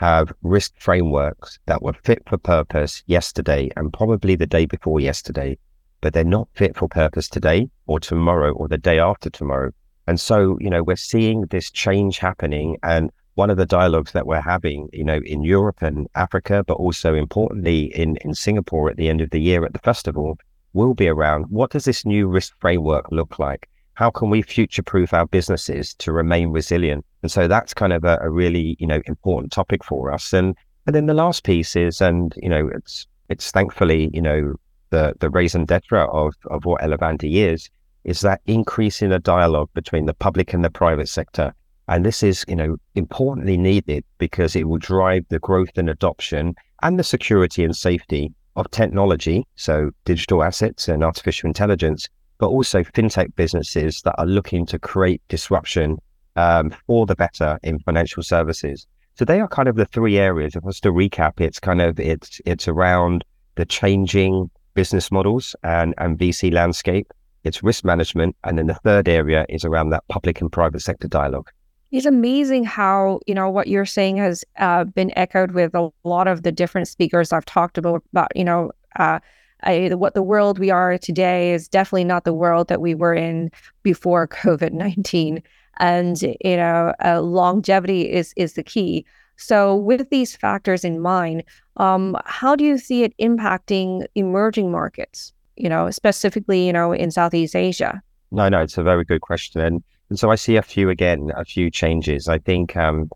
have 0.05 0.31
risk 0.43 0.71
frameworks 0.77 1.57
that 1.65 1.81
were 1.81 1.95
fit 2.03 2.21
for 2.27 2.37
purpose 2.37 3.01
yesterday 3.07 3.71
and 3.75 3.91
probably 3.91 4.35
the 4.35 4.45
day 4.45 4.67
before 4.67 4.99
yesterday, 4.99 5.57
but 6.01 6.13
they're 6.13 6.23
not 6.23 6.47
fit 6.53 6.77
for 6.77 6.87
purpose 6.87 7.27
today 7.27 7.67
or 7.87 7.99
tomorrow 7.99 8.51
or 8.53 8.67
the 8.67 8.77
day 8.77 8.99
after 8.99 9.31
tomorrow. 9.31 9.71
And 10.05 10.19
so, 10.19 10.59
you 10.61 10.69
know, 10.69 10.83
we're 10.83 10.95
seeing 10.95 11.47
this 11.49 11.71
change 11.71 12.19
happening. 12.19 12.77
And 12.83 13.09
one 13.33 13.49
of 13.49 13.57
the 13.57 13.65
dialogues 13.65 14.11
that 14.11 14.27
we're 14.27 14.49
having, 14.55 14.89
you 14.93 15.03
know, 15.03 15.21
in 15.25 15.41
Europe 15.41 15.81
and 15.81 16.07
Africa, 16.13 16.63
but 16.67 16.75
also 16.75 17.15
importantly 17.15 17.85
in, 17.95 18.17
in 18.17 18.35
Singapore 18.35 18.91
at 18.91 18.97
the 18.97 19.09
end 19.09 19.21
of 19.21 19.31
the 19.31 19.41
year 19.41 19.65
at 19.65 19.73
the 19.73 19.79
festival, 19.79 20.37
will 20.73 20.93
be 20.93 21.07
around 21.07 21.45
what 21.49 21.71
does 21.71 21.85
this 21.85 22.05
new 22.05 22.27
risk 22.27 22.53
framework 22.59 23.11
look 23.11 23.39
like? 23.39 23.67
How 23.95 24.09
can 24.09 24.29
we 24.29 24.41
future 24.41 24.83
proof 24.83 25.13
our 25.13 25.25
businesses 25.25 25.93
to 25.95 26.11
remain 26.11 26.49
resilient? 26.49 27.05
And 27.21 27.31
so 27.31 27.47
that's 27.47 27.73
kind 27.73 27.93
of 27.93 28.03
a, 28.03 28.19
a 28.21 28.29
really, 28.29 28.77
you 28.79 28.87
know, 28.87 29.01
important 29.05 29.51
topic 29.51 29.83
for 29.83 30.11
us. 30.11 30.31
And 30.33 30.55
and 30.85 30.95
then 30.95 31.07
the 31.07 31.13
last 31.13 31.43
piece 31.43 31.75
is, 31.75 32.01
and 32.01 32.33
you 32.37 32.49
know, 32.49 32.69
it's 32.73 33.07
it's 33.29 33.51
thankfully, 33.51 34.11
you 34.13 34.21
know, 34.21 34.55
the 34.91 35.13
the 35.19 35.29
raison 35.29 35.65
d'etre 35.65 36.07
of 36.07 36.33
of 36.51 36.65
what 36.65 36.81
Elevandi 36.81 37.35
is, 37.35 37.69
is 38.03 38.21
that 38.21 38.41
increase 38.45 39.01
in 39.01 39.11
a 39.11 39.19
dialogue 39.19 39.69
between 39.73 40.05
the 40.05 40.13
public 40.13 40.53
and 40.53 40.63
the 40.63 40.69
private 40.69 41.09
sector 41.09 41.53
and 41.87 42.05
this 42.05 42.23
is, 42.23 42.43
you 42.47 42.55
know, 42.55 42.77
importantly 42.95 43.57
needed 43.57 44.03
because 44.17 44.55
it 44.55 44.67
will 44.67 44.79
drive 44.79 45.25
the 45.29 45.39
growth 45.39 45.77
and 45.77 45.89
adoption 45.89 46.55
and 46.81 46.97
the 46.97 47.03
security 47.03 47.63
and 47.63 47.75
safety 47.75 48.33
of 48.55 48.69
technology, 48.71 49.45
so 49.55 49.91
digital 50.05 50.43
assets 50.43 50.87
and 50.87 51.03
artificial 51.03 51.47
intelligence, 51.47 52.07
but 52.37 52.47
also 52.47 52.83
fintech 52.83 53.35
businesses 53.35 54.01
that 54.03 54.15
are 54.17 54.25
looking 54.25 54.65
to 54.67 54.79
create 54.79 55.21
disruption 55.29 55.97
um, 56.35 56.73
for 56.85 57.05
the 57.05 57.15
better 57.15 57.57
in 57.63 57.79
financial 57.79 58.23
services. 58.23 58.85
So 59.15 59.23
they 59.23 59.39
are 59.39 59.47
kind 59.47 59.69
of 59.69 59.75
the 59.75 59.85
three 59.85 60.17
areas. 60.17 60.53
Just 60.53 60.83
to 60.83 60.91
recap, 60.91 61.39
it's 61.39 61.59
kind 61.59 61.81
of 61.81 61.99
it's 61.99 62.41
it's 62.45 62.67
around 62.67 63.23
the 63.55 63.65
changing 63.65 64.49
business 64.73 65.11
models 65.11 65.55
and 65.63 65.93
and 65.97 66.17
VC 66.19 66.51
landscape. 66.51 67.07
It's 67.45 67.63
risk 67.63 67.85
management, 67.85 68.35
and 68.43 68.57
then 68.57 68.67
the 68.67 68.73
third 68.73 69.07
area 69.07 69.45
is 69.47 69.63
around 69.63 69.91
that 69.91 70.03
public 70.09 70.41
and 70.41 70.51
private 70.51 70.81
sector 70.81 71.07
dialogue. 71.07 71.49
It's 71.91 72.05
amazing 72.05 72.65
how, 72.65 73.19
you 73.27 73.35
know, 73.35 73.49
what 73.49 73.67
you're 73.67 73.85
saying 73.85 74.17
has 74.17 74.43
uh, 74.57 74.83
been 74.83 75.17
echoed 75.17 75.51
with 75.51 75.73
a 75.75 75.89
lot 76.03 76.27
of 76.27 76.43
the 76.43 76.51
different 76.51 76.87
speakers 76.87 77.31
I've 77.31 77.45
talked 77.45 77.77
about, 77.77 78.03
about 78.11 78.35
you 78.35 78.43
know, 78.43 78.71
uh, 78.97 79.19
I, 79.65 79.89
what 79.95 80.13
the 80.13 80.23
world 80.23 80.59
we 80.59 80.69
are 80.69 80.97
today 80.97 81.53
is 81.53 81.67
definitely 81.67 82.03
not 82.05 82.23
the 82.23 82.33
world 82.33 82.67
that 82.67 82.81
we 82.81 82.95
were 82.95 83.13
in 83.13 83.51
before 83.83 84.27
COVID 84.43 84.71
19. 84.71 85.41
And, 85.77 86.21
you 86.21 86.57
know, 86.57 86.93
uh, 87.03 87.21
longevity 87.21 88.09
is, 88.11 88.33
is 88.37 88.53
the 88.53 88.63
key. 88.63 89.05
So, 89.37 89.75
with 89.75 90.09
these 90.09 90.35
factors 90.35 90.85
in 90.85 91.01
mind, 91.01 91.43
um, 91.75 92.15
how 92.25 92.55
do 92.55 92.63
you 92.63 92.77
see 92.77 93.03
it 93.03 93.13
impacting 93.17 94.05
emerging 94.15 94.71
markets, 94.71 95.33
you 95.57 95.67
know, 95.67 95.91
specifically, 95.91 96.65
you 96.65 96.71
know, 96.71 96.93
in 96.93 97.11
Southeast 97.11 97.53
Asia? 97.53 98.01
No, 98.31 98.47
no, 98.47 98.61
it's 98.61 98.77
a 98.77 98.83
very 98.83 99.03
good 99.03 99.19
question. 99.19 99.59
And 99.59 99.83
and 100.09 100.19
so 100.19 100.29
I 100.29 100.35
see 100.35 100.55
a 100.55 100.61
few 100.61 100.89
again, 100.89 101.31
a 101.35 101.43
few 101.43 101.71
changes. 101.71 102.27
I 102.27 102.37
think, 102.37 102.75
um, 102.75 103.09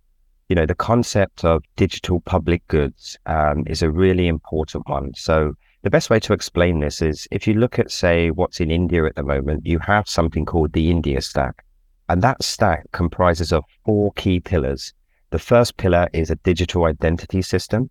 you 0.49 0.55
know, 0.55 0.65
the 0.65 0.75
concept 0.75 1.45
of 1.45 1.63
digital 1.75 2.19
public 2.21 2.67
goods 2.67 3.17
um, 3.27 3.63
is 3.67 3.83
a 3.83 3.91
really 3.91 4.27
important 4.27 4.89
one. 4.89 5.13
So 5.15 5.53
the 5.81 5.89
best 5.89 6.09
way 6.09 6.19
to 6.19 6.33
explain 6.33 6.79
this 6.79 7.01
is 7.01 7.27
if 7.31 7.47
you 7.47 7.53
look 7.53 7.79
at, 7.79 7.89
say, 7.89 8.31
what's 8.31 8.59
in 8.59 8.69
India 8.69 9.05
at 9.05 9.15
the 9.15 9.23
moment, 9.23 9.65
you 9.65 9.79
have 9.79 10.09
something 10.09 10.45
called 10.45 10.73
the 10.73 10.91
India 10.91 11.21
Stack. 11.21 11.63
And 12.09 12.21
that 12.21 12.43
stack 12.43 12.91
comprises 12.91 13.53
of 13.53 13.63
four 13.85 14.11
key 14.13 14.41
pillars. 14.41 14.93
The 15.29 15.39
first 15.39 15.77
pillar 15.77 16.09
is 16.11 16.29
a 16.29 16.35
digital 16.35 16.85
identity 16.85 17.41
system. 17.41 17.89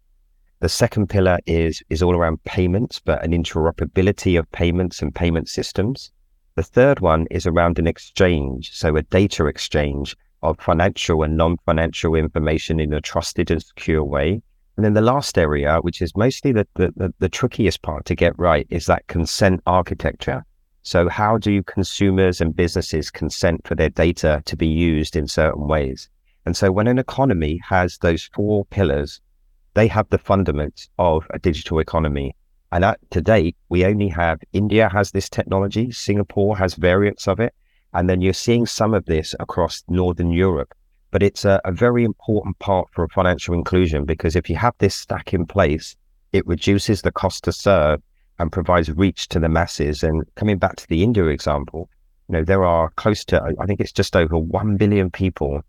The 0.61 0.69
second 0.69 1.09
pillar 1.09 1.39
is, 1.47 1.83
is 1.89 2.03
all 2.03 2.15
around 2.15 2.43
payments, 2.45 2.99
but 2.99 3.25
an 3.25 3.31
interoperability 3.31 4.39
of 4.39 4.51
payments 4.51 5.01
and 5.01 5.15
payment 5.15 5.49
systems. 5.49 6.11
The 6.57 6.65
third 6.65 7.01
one 7.01 7.27
is 7.31 7.47
around 7.47 7.79
an 7.79 7.87
exchange, 7.87 8.73
so 8.75 8.97
a 8.97 9.03
data 9.03 9.47
exchange 9.47 10.17
of 10.43 10.59
financial 10.61 11.23
and 11.23 11.37
non 11.37 11.57
financial 11.65 12.17
information 12.17 12.81
in 12.81 12.93
a 12.93 13.01
trusted 13.01 13.51
and 13.51 13.63
secure 13.63 14.05
way. 14.05 14.43
And 14.79 14.85
then 14.85 14.95
the 14.95 15.01
last 15.01 15.37
area, 15.37 15.79
which 15.81 16.01
is 16.01 16.17
mostly 16.17 16.53
the, 16.53 16.65
the, 16.77 16.93
the, 16.95 17.13
the 17.19 17.29
trickiest 17.29 17.83
part 17.83 18.05
to 18.05 18.15
get 18.15 18.39
right, 18.39 18.65
is 18.71 18.87
that 18.87 19.09
consent 19.09 19.61
architecture. 19.67 20.47
So, 20.85 21.09
how 21.09 21.37
do 21.37 21.65
consumers 21.65 22.41
and 22.41 22.55
businesses 22.55 23.11
consent 23.11 23.67
for 23.67 23.75
their 23.75 23.89
data 23.89 24.41
to 24.45 24.57
be 24.57 24.69
used 24.69 25.17
in 25.17 25.27
certain 25.27 25.67
ways? 25.67 26.09
And 26.47 26.57
so, 26.57 26.71
when 26.71 26.87
an 26.87 27.01
economy 27.01 27.61
has 27.69 27.99
those 27.99 28.31
four 28.33 28.67
pillars, 28.67 29.21
they 29.75 29.89
have 29.89 30.09
the 30.11 30.19
fundaments 30.21 30.89
of 30.97 31.27
a 31.35 31.41
digital 31.41 31.81
economy. 31.81 32.37
And 32.71 32.85
at, 32.85 33.01
to 33.11 33.21
date, 33.21 33.57
we 33.71 33.85
only 33.85 34.07
have 34.11 34.39
India 34.53 34.89
has 34.91 35.11
this 35.11 35.29
technology, 35.29 35.91
Singapore 35.91 36.57
has 36.57 36.75
variants 36.75 37.27
of 37.27 37.41
it, 37.41 37.53
and 37.95 38.09
then 38.09 38.21
you're 38.21 38.33
seeing 38.33 38.65
some 38.65 38.95
of 38.95 39.07
this 39.07 39.35
across 39.41 39.83
Northern 39.89 40.31
Europe. 40.31 40.73
But 41.11 41.23
it's 41.23 41.45
a, 41.45 41.61
a 41.65 41.73
very 41.73 42.05
important 42.05 42.59
part 42.59 42.89
for 42.93 43.09
financial 43.09 43.55
inclusion 43.55 44.05
because 44.05 44.37
if 44.37 44.51
you 44.51 44.57
have 44.57 44.75
this 44.79 44.95
stack 44.95 45.33
in 45.33 45.47
place, 45.47 45.97
it 46.33 46.47
reduces 46.47 47.03
the 47.03 47.13
cost 47.13 47.45
to 47.45 47.53
serve 47.53 48.03
and 48.39 48.53
provides 48.53 48.91
reach 48.91 49.29
to 49.29 49.41
the 49.41 49.49
masses. 49.49 50.03
And 50.03 50.25
coming 50.35 50.59
back 50.59 50.77
to 50.77 50.89
the 50.89 51.03
India 51.03 51.25
example, 51.27 51.89
you 52.29 52.35
know, 52.35 52.45
there 52.45 52.65
are 52.65 52.91
close 52.91 53.25
to, 53.27 53.43
I 53.59 53.67
think 53.67 53.81
it's 53.81 53.93
just 53.93 54.15
over 54.15 54.39
1 54.39 54.77
billion 54.77 55.11
people 55.11 55.63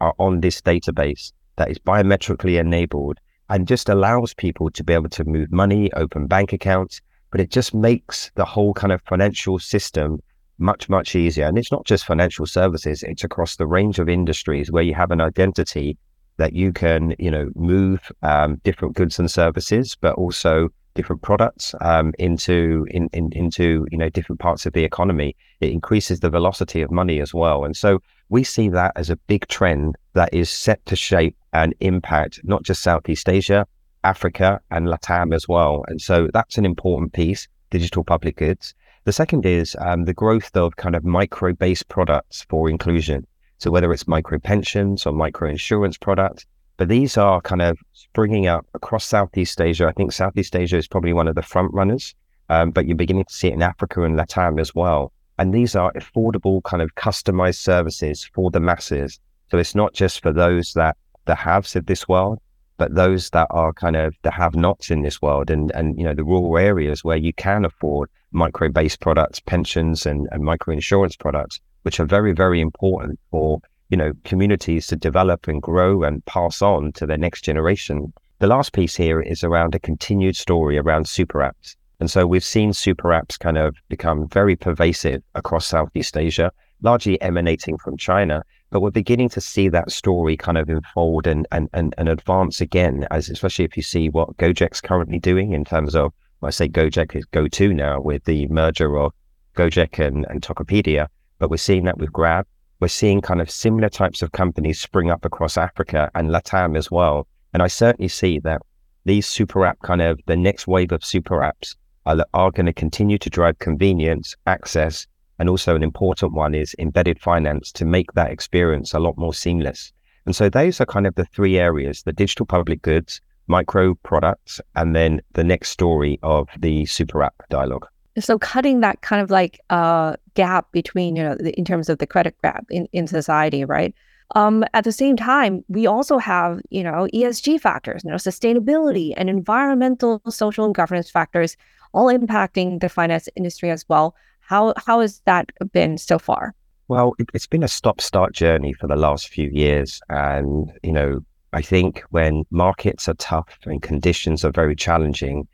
are 0.00 0.14
on 0.18 0.40
this 0.40 0.60
database 0.60 1.32
that 1.56 1.70
is 1.70 1.78
biometrically 1.78 2.58
enabled 2.58 3.18
and 3.50 3.66
just 3.66 3.88
allows 3.88 4.34
people 4.34 4.70
to 4.70 4.84
be 4.84 4.92
able 4.92 5.08
to 5.10 5.24
move 5.24 5.50
money, 5.50 5.92
open 5.94 6.26
bank 6.26 6.52
accounts, 6.52 7.00
but 7.30 7.40
it 7.40 7.50
just 7.50 7.74
makes 7.74 8.30
the 8.34 8.44
whole 8.44 8.72
kind 8.72 8.92
of 8.92 9.02
financial 9.02 9.58
system 9.58 10.22
much, 10.58 10.88
much 10.88 11.14
easier. 11.14 11.46
And 11.46 11.58
it's 11.58 11.72
not 11.72 11.84
just 11.84 12.04
financial 12.04 12.46
services, 12.46 13.02
it's 13.02 13.24
across 13.24 13.56
the 13.56 13.66
range 13.66 13.98
of 13.98 14.08
industries 14.08 14.70
where 14.70 14.82
you 14.82 14.94
have 14.94 15.10
an 15.10 15.20
identity 15.20 15.96
that 16.36 16.52
you 16.52 16.72
can, 16.72 17.14
you 17.18 17.30
know, 17.30 17.50
move 17.54 18.12
um, 18.22 18.60
different 18.64 18.94
goods 18.94 19.18
and 19.18 19.30
services, 19.30 19.96
but 20.00 20.14
also 20.14 20.68
different 20.94 21.22
products 21.22 21.74
um, 21.80 22.12
into 22.18 22.84
in, 22.90 23.08
in, 23.12 23.30
into 23.32 23.86
you 23.92 23.96
know 23.96 24.08
different 24.08 24.40
parts 24.40 24.66
of 24.66 24.72
the 24.72 24.84
economy. 24.84 25.36
It 25.60 25.70
increases 25.70 26.20
the 26.20 26.30
velocity 26.30 26.82
of 26.82 26.90
money 26.90 27.20
as 27.20 27.32
well, 27.32 27.64
and 27.64 27.76
so 27.76 28.00
we 28.28 28.44
see 28.44 28.68
that 28.70 28.92
as 28.96 29.08
a 29.10 29.16
big 29.16 29.46
trend 29.48 29.96
that 30.14 30.32
is 30.34 30.50
set 30.50 30.84
to 30.86 30.96
shape 30.96 31.36
and 31.52 31.74
impact 31.80 32.40
not 32.42 32.62
just 32.62 32.82
Southeast 32.82 33.28
Asia, 33.28 33.66
Africa, 34.04 34.60
and 34.70 34.88
LATAM 34.88 35.34
as 35.34 35.48
well. 35.48 35.84
And 35.88 36.00
so 36.00 36.28
that's 36.32 36.58
an 36.58 36.64
important 36.64 37.12
piece. 37.12 37.48
Digital 37.70 38.04
public 38.04 38.36
goods. 38.36 38.74
The 39.08 39.12
second 39.12 39.46
is 39.46 39.74
um, 39.80 40.04
the 40.04 40.12
growth 40.12 40.54
of 40.54 40.76
kind 40.76 40.94
of 40.94 41.02
micro 41.02 41.54
based 41.54 41.88
products 41.88 42.44
for 42.50 42.68
inclusion. 42.68 43.26
So 43.56 43.70
whether 43.70 43.90
it's 43.90 44.06
micro 44.06 44.38
pensions 44.38 45.06
or 45.06 45.14
micro 45.14 45.48
insurance 45.48 45.96
products, 45.96 46.44
but 46.76 46.88
these 46.88 47.16
are 47.16 47.40
kind 47.40 47.62
of 47.62 47.78
springing 47.94 48.48
up 48.48 48.66
across 48.74 49.06
Southeast 49.06 49.62
Asia. 49.62 49.86
I 49.86 49.92
think 49.92 50.12
Southeast 50.12 50.54
Asia 50.54 50.76
is 50.76 50.86
probably 50.86 51.14
one 51.14 51.26
of 51.26 51.36
the 51.36 51.40
front 51.40 51.72
runners, 51.72 52.14
um, 52.50 52.70
but 52.70 52.86
you're 52.86 52.98
beginning 52.98 53.24
to 53.24 53.32
see 53.32 53.48
it 53.48 53.54
in 53.54 53.62
Africa 53.62 54.02
and 54.02 54.18
Latam 54.18 54.60
as 54.60 54.74
well. 54.74 55.10
And 55.38 55.54
these 55.54 55.74
are 55.74 55.90
affordable, 55.94 56.62
kind 56.64 56.82
of 56.82 56.94
customized 56.94 57.60
services 57.60 58.30
for 58.34 58.50
the 58.50 58.60
masses. 58.60 59.18
So 59.50 59.56
it's 59.56 59.74
not 59.74 59.94
just 59.94 60.20
for 60.20 60.34
those 60.34 60.74
that 60.74 60.98
the 61.24 61.34
haves 61.34 61.74
of 61.76 61.86
this 61.86 62.08
world, 62.08 62.40
but 62.78 62.94
those 62.94 63.30
that 63.30 63.48
are 63.50 63.72
kind 63.72 63.96
of 63.96 64.14
the 64.22 64.30
have-nots 64.30 64.90
in 64.90 65.02
this 65.02 65.20
world, 65.20 65.50
and 65.50 65.70
and 65.72 65.98
you 65.98 66.04
know 66.04 66.14
the 66.14 66.24
rural 66.24 66.56
areas 66.56 67.04
where 67.04 67.18
you 67.18 67.32
can 67.34 67.64
afford 67.64 68.08
micro-based 68.32 69.00
products, 69.00 69.40
pensions, 69.40 70.06
and, 70.06 70.26
and 70.32 70.42
micro 70.42 70.72
insurance 70.72 71.16
products, 71.16 71.60
which 71.82 72.00
are 72.00 72.06
very 72.06 72.32
very 72.32 72.60
important 72.60 73.18
for 73.30 73.60
you 73.88 73.96
know, 73.96 74.12
communities 74.24 74.86
to 74.86 74.96
develop 74.96 75.48
and 75.48 75.62
grow 75.62 76.02
and 76.02 76.24
pass 76.26 76.60
on 76.60 76.92
to 76.92 77.06
their 77.06 77.16
next 77.16 77.42
generation. 77.42 78.12
The 78.38 78.46
last 78.46 78.72
piece 78.72 78.94
here 78.94 79.20
is 79.20 79.42
around 79.42 79.74
a 79.74 79.78
continued 79.78 80.36
story 80.36 80.78
around 80.78 81.08
super 81.08 81.38
apps. 81.38 81.76
And 82.00 82.10
so 82.10 82.26
we've 82.26 82.44
seen 82.44 82.72
super 82.72 83.08
apps 83.08 83.38
kind 83.38 83.58
of 83.58 83.74
become 83.88 84.28
very 84.28 84.54
pervasive 84.56 85.22
across 85.34 85.66
Southeast 85.66 86.16
Asia, 86.16 86.52
largely 86.82 87.20
emanating 87.20 87.78
from 87.78 87.96
China. 87.96 88.42
But 88.70 88.80
we're 88.80 88.90
beginning 88.90 89.30
to 89.30 89.40
see 89.40 89.68
that 89.68 89.90
story 89.90 90.36
kind 90.36 90.58
of 90.58 90.68
unfold 90.68 91.26
and, 91.26 91.46
and, 91.52 91.68
and, 91.72 91.94
and 91.96 92.08
advance 92.08 92.60
again, 92.60 93.06
as 93.10 93.28
especially 93.30 93.64
if 93.64 93.76
you 93.76 93.82
see 93.82 94.08
what 94.08 94.36
Gojek's 94.36 94.80
currently 94.80 95.18
doing 95.18 95.52
in 95.52 95.64
terms 95.64 95.94
of, 95.94 96.12
I 96.42 96.50
say 96.50 96.68
Gojek 96.68 97.16
is 97.16 97.24
GoTo 97.26 97.68
now 97.68 98.00
with 98.00 98.24
the 98.24 98.46
merger 98.48 98.98
of 98.98 99.12
Gojek 99.56 99.98
and, 99.98 100.26
and 100.28 100.42
Tokopedia, 100.42 101.08
but 101.38 101.50
we're 101.50 101.56
seeing 101.56 101.84
that 101.84 101.98
with 101.98 102.12
Grab 102.12 102.46
we're 102.80 102.88
seeing 102.88 103.20
kind 103.20 103.40
of 103.40 103.50
similar 103.50 103.88
types 103.88 104.22
of 104.22 104.32
companies 104.32 104.80
spring 104.80 105.10
up 105.10 105.24
across 105.24 105.56
Africa 105.56 106.10
and 106.14 106.30
Latam 106.30 106.76
as 106.76 106.90
well. 106.90 107.26
And 107.52 107.62
I 107.62 107.66
certainly 107.66 108.08
see 108.08 108.38
that 108.40 108.62
these 109.04 109.26
super 109.26 109.64
app 109.64 109.80
kind 109.80 110.00
of 110.00 110.20
the 110.26 110.36
next 110.36 110.68
wave 110.68 110.92
of 110.92 111.04
super 111.04 111.38
apps 111.38 111.74
are, 112.06 112.24
are 112.34 112.50
going 112.52 112.66
to 112.66 112.72
continue 112.72 113.18
to 113.18 113.30
drive 113.30 113.58
convenience, 113.58 114.36
access, 114.46 115.06
and 115.38 115.48
also 115.48 115.74
an 115.76 115.82
important 115.82 116.32
one 116.32 116.54
is 116.54 116.74
embedded 116.78 117.20
finance 117.20 117.72
to 117.72 117.84
make 117.84 118.12
that 118.12 118.30
experience 118.30 118.92
a 118.92 118.98
lot 118.98 119.16
more 119.16 119.34
seamless. 119.34 119.92
And 120.26 120.34
so 120.34 120.48
those 120.48 120.80
are 120.80 120.86
kind 120.86 121.06
of 121.06 121.14
the 121.14 121.24
three 121.24 121.58
areas, 121.58 122.02
the 122.02 122.12
digital 122.12 122.44
public 122.44 122.82
goods, 122.82 123.20
micro 123.46 123.94
products, 123.94 124.60
and 124.76 124.94
then 124.94 125.22
the 125.32 125.44
next 125.44 125.70
story 125.70 126.18
of 126.22 126.48
the 126.58 126.84
super 126.86 127.22
app 127.22 127.34
dialogue. 127.48 127.86
So 128.18 128.38
cutting 128.38 128.80
that 128.80 129.00
kind 129.00 129.22
of 129.22 129.30
like 129.30 129.60
uh, 129.70 130.16
gap 130.34 130.70
between 130.72 131.16
you 131.16 131.22
know 131.22 131.34
in 131.34 131.64
terms 131.64 131.88
of 131.88 131.98
the 131.98 132.06
credit 132.06 132.36
gap 132.42 132.66
in, 132.70 132.88
in 132.92 133.06
society 133.06 133.64
right? 133.64 133.94
Um, 134.34 134.64
at 134.74 134.84
the 134.84 134.92
same 134.92 135.16
time 135.16 135.64
we 135.68 135.86
also 135.86 136.18
have 136.18 136.60
you 136.68 136.82
know 136.82 137.08
esg 137.14 137.60
factors 137.60 138.02
you 138.04 138.10
know 138.10 138.16
sustainability 138.16 139.14
and 139.16 139.30
environmental 139.30 140.20
social 140.28 140.66
and 140.66 140.74
governance 140.74 141.10
factors 141.10 141.56
all 141.94 142.12
impacting 142.12 142.80
the 142.80 142.90
finance 142.90 143.30
industry 143.36 143.70
as 143.70 143.88
well 143.88 144.14
how 144.48 144.72
how 144.86 145.00
has 145.00 145.20
that 145.26 145.50
been 145.72 145.98
so 145.98 146.18
far 146.18 146.54
well 146.88 147.14
it, 147.18 147.28
it's 147.34 147.46
been 147.46 147.62
a 147.62 147.68
stop 147.68 148.00
start 148.00 148.32
journey 148.32 148.72
for 148.72 148.86
the 148.86 148.96
last 148.96 149.28
few 149.28 149.48
years 149.50 150.00
and 150.08 150.72
you 150.82 150.92
know 150.92 151.20
i 151.52 151.62
think 151.62 152.02
when 152.10 152.44
markets 152.50 153.08
are 153.08 153.14
tough 153.14 153.58
and 153.64 153.82
conditions 153.82 154.44
are 154.44 154.52
very 154.52 154.76
challenging 154.76 155.46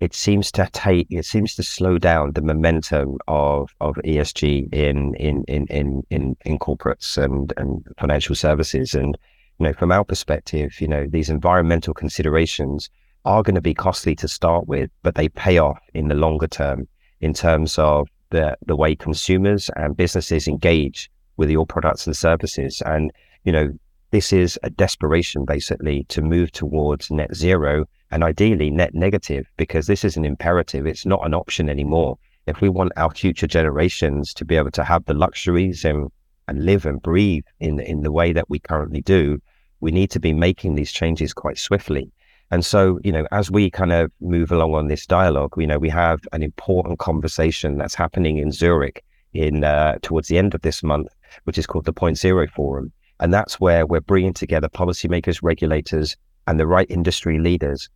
it 0.00 0.14
seems 0.14 0.50
to 0.50 0.68
take 0.72 1.06
it 1.10 1.26
seems 1.26 1.54
to 1.54 1.62
slow 1.62 1.98
down 1.98 2.32
the 2.32 2.40
momentum 2.40 3.18
of 3.28 3.70
of 3.80 3.96
ESG 3.96 4.72
in 4.72 5.14
in 5.14 5.44
in 5.44 5.66
in 5.66 6.02
in, 6.10 6.36
in 6.44 6.58
corporates 6.58 7.22
and 7.22 7.52
and 7.58 7.86
financial 7.98 8.34
services. 8.34 8.94
And 8.94 9.16
you 9.58 9.66
know, 9.66 9.72
from 9.74 9.92
our 9.92 10.04
perspective, 10.04 10.80
you 10.80 10.88
know, 10.88 11.06
these 11.06 11.28
environmental 11.28 11.92
considerations 11.92 12.88
are 13.26 13.42
going 13.42 13.54
to 13.54 13.60
be 13.60 13.74
costly 13.74 14.16
to 14.16 14.26
start 14.26 14.66
with, 14.66 14.90
but 15.02 15.16
they 15.16 15.28
pay 15.28 15.58
off 15.58 15.78
in 15.92 16.08
the 16.08 16.14
longer 16.14 16.48
term 16.48 16.88
in 17.20 17.34
terms 17.34 17.78
of 17.78 18.08
the 18.30 18.56
the 18.64 18.76
way 18.76 18.96
consumers 18.96 19.70
and 19.76 19.96
businesses 19.96 20.48
engage 20.48 21.10
with 21.36 21.50
your 21.50 21.66
products 21.66 22.06
and 22.06 22.16
services. 22.16 22.82
And 22.86 23.12
you 23.44 23.52
know, 23.52 23.72
this 24.10 24.32
is 24.32 24.58
a 24.62 24.70
desperation 24.70 25.44
basically 25.44 26.04
to 26.08 26.22
move 26.22 26.50
towards 26.52 27.10
net 27.10 27.34
zero 27.34 27.84
and 28.10 28.24
ideally 28.24 28.70
net 28.70 28.94
negative 28.94 29.46
because 29.56 29.86
this 29.86 30.04
is 30.04 30.16
an 30.16 30.24
imperative. 30.24 30.86
It's 30.86 31.06
not 31.06 31.24
an 31.24 31.34
option 31.34 31.68
anymore. 31.68 32.18
If 32.46 32.60
we 32.60 32.68
want 32.68 32.92
our 32.96 33.10
future 33.10 33.46
generations 33.46 34.34
to 34.34 34.44
be 34.44 34.56
able 34.56 34.72
to 34.72 34.84
have 34.84 35.04
the 35.04 35.14
luxuries 35.14 35.84
and, 35.84 36.10
and 36.48 36.64
live 36.64 36.86
and 36.86 37.00
breathe 37.00 37.44
in, 37.60 37.78
in 37.80 38.02
the 38.02 38.10
way 38.10 38.32
that 38.32 38.50
we 38.50 38.58
currently 38.58 39.02
do, 39.02 39.40
we 39.80 39.92
need 39.92 40.10
to 40.10 40.20
be 40.20 40.32
making 40.32 40.74
these 40.74 40.92
changes 40.92 41.32
quite 41.32 41.58
swiftly. 41.58 42.10
And 42.50 42.64
so, 42.64 42.98
you 43.04 43.12
know, 43.12 43.26
as 43.30 43.50
we 43.50 43.70
kind 43.70 43.92
of 43.92 44.10
move 44.20 44.50
along 44.50 44.74
on 44.74 44.88
this 44.88 45.06
dialogue, 45.06 45.54
you 45.56 45.66
know, 45.66 45.78
we 45.78 45.88
have 45.90 46.20
an 46.32 46.42
important 46.42 46.98
conversation 46.98 47.78
that's 47.78 47.94
happening 47.94 48.38
in 48.38 48.50
Zurich 48.50 49.04
in 49.32 49.62
uh, 49.62 49.98
towards 50.02 50.28
the 50.28 50.38
end 50.38 50.54
of 50.54 50.62
this 50.62 50.82
month, 50.82 51.08
which 51.44 51.58
is 51.58 51.66
called 51.66 51.84
the 51.84 51.92
Point 51.92 52.18
Zero 52.18 52.48
Forum. 52.48 52.92
And 53.20 53.32
that's 53.32 53.60
where 53.60 53.86
we're 53.86 54.00
bringing 54.00 54.32
together 54.32 54.68
policymakers, 54.68 55.40
regulators, 55.42 56.16
and 56.46 56.58
the 56.58 56.66
right 56.66 56.90
industry 56.90 57.38
leaders 57.38 57.88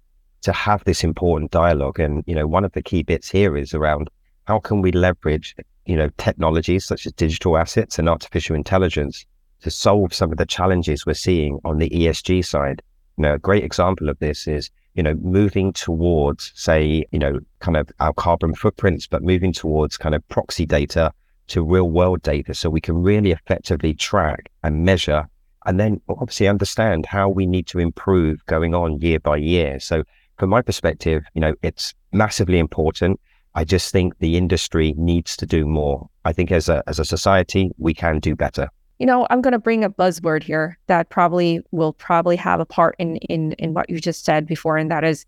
to 0.43 0.53
have 0.53 0.85
this 0.85 1.03
important 1.03 1.51
dialogue. 1.51 1.99
And, 1.99 2.23
you 2.27 2.35
know, 2.35 2.47
one 2.47 2.65
of 2.65 2.73
the 2.73 2.83
key 2.83 3.03
bits 3.03 3.31
here 3.31 3.57
is 3.57 3.75
around 3.75 4.09
how 4.47 4.61
can 4.61 4.83
we 4.83 4.93
leverage, 4.93 5.57
you 5.87 5.97
know, 5.97 6.11
technologies 6.19 6.85
such 6.85 7.07
as 7.07 7.13
digital 7.13 7.57
assets 7.57 7.99
and 7.99 8.09
artificial 8.09 8.55
intelligence 8.55 9.25
to 9.63 9.71
solve 9.71 10.13
some 10.13 10.31
of 10.31 10.39
the 10.39 10.47
challenges 10.47 11.07
we're 11.07 11.15
seeing 11.15 11.59
on 11.65 11.79
the 11.79 11.89
ESG 11.89 12.45
side. 12.45 12.83
You 13.17 13.23
know, 13.23 13.35
a 13.35 13.39
great 13.39 13.65
example 13.65 14.09
of 14.09 14.19
this 14.19 14.47
is, 14.47 14.71
you 14.95 15.03
know, 15.03 15.15
moving 15.15 15.73
towards, 15.73 16.53
say, 16.55 17.05
you 17.13 17.19
know, 17.19 17.41
kind 17.61 17.77
of 17.77 17.91
our 18.01 18.13
carbon 18.13 18.55
footprints, 18.55 19.07
but 19.07 19.23
moving 19.23 19.53
towards 19.53 19.97
kind 19.97 20.15
of 20.15 20.27
proxy 20.29 20.67
data 20.67 21.13
to 21.49 21.63
real 21.63 21.91
world 21.91 22.23
data 22.23 22.55
so 22.55 22.71
we 22.71 22.81
can 22.81 23.03
really 23.03 23.31
effectively 23.31 23.95
track 23.95 24.51
and 24.63 24.85
measure 24.85 25.29
and 25.67 25.81
then 25.81 26.01
obviously 26.09 26.49
understand 26.49 27.07
how 27.07 27.29
we 27.29 27.47
need 27.47 27.67
to 27.67 27.79
improve 27.79 28.45
going 28.47 28.75
on 28.75 29.01
year 29.01 29.19
by 29.19 29.37
year. 29.37 29.81
So 29.81 30.05
from 30.39 30.51
my 30.51 30.63
perspective, 30.63 31.25
you 31.35 31.41
know, 31.41 31.55
it's 31.63 31.95
massively 32.13 32.59
important. 32.59 33.21
I 33.55 33.65
just 33.65 33.93
think 33.93 34.19
the 34.19 34.37
industry 34.37 34.95
needs 34.97 35.37
to 35.37 35.47
do 35.47 35.65
more. 35.65 36.09
I 36.25 36.33
think 36.33 36.51
as 36.51 36.69
a 36.69 36.83
as 36.87 36.99
a 36.99 37.05
society, 37.05 37.71
we 37.79 37.95
can 37.95 38.19
do 38.19 38.35
better. 38.35 38.69
You 38.99 39.07
know, 39.07 39.27
I'm 39.31 39.43
going 39.43 39.53
to 39.53 39.59
bring 39.59 39.83
a 39.83 39.91
buzzword 39.91 40.43
here 40.43 40.79
that 40.87 41.11
probably 41.11 41.61
will 41.73 41.93
probably 41.93 42.37
have 42.37 42.61
a 42.61 42.67
part 42.67 42.95
in 42.99 43.17
in 43.17 43.53
in 43.53 43.75
what 43.75 43.91
you 43.91 44.01
just 44.01 44.25
said 44.25 44.47
before, 44.47 44.77
and 44.77 44.91
that 44.91 45.05
is 45.05 45.27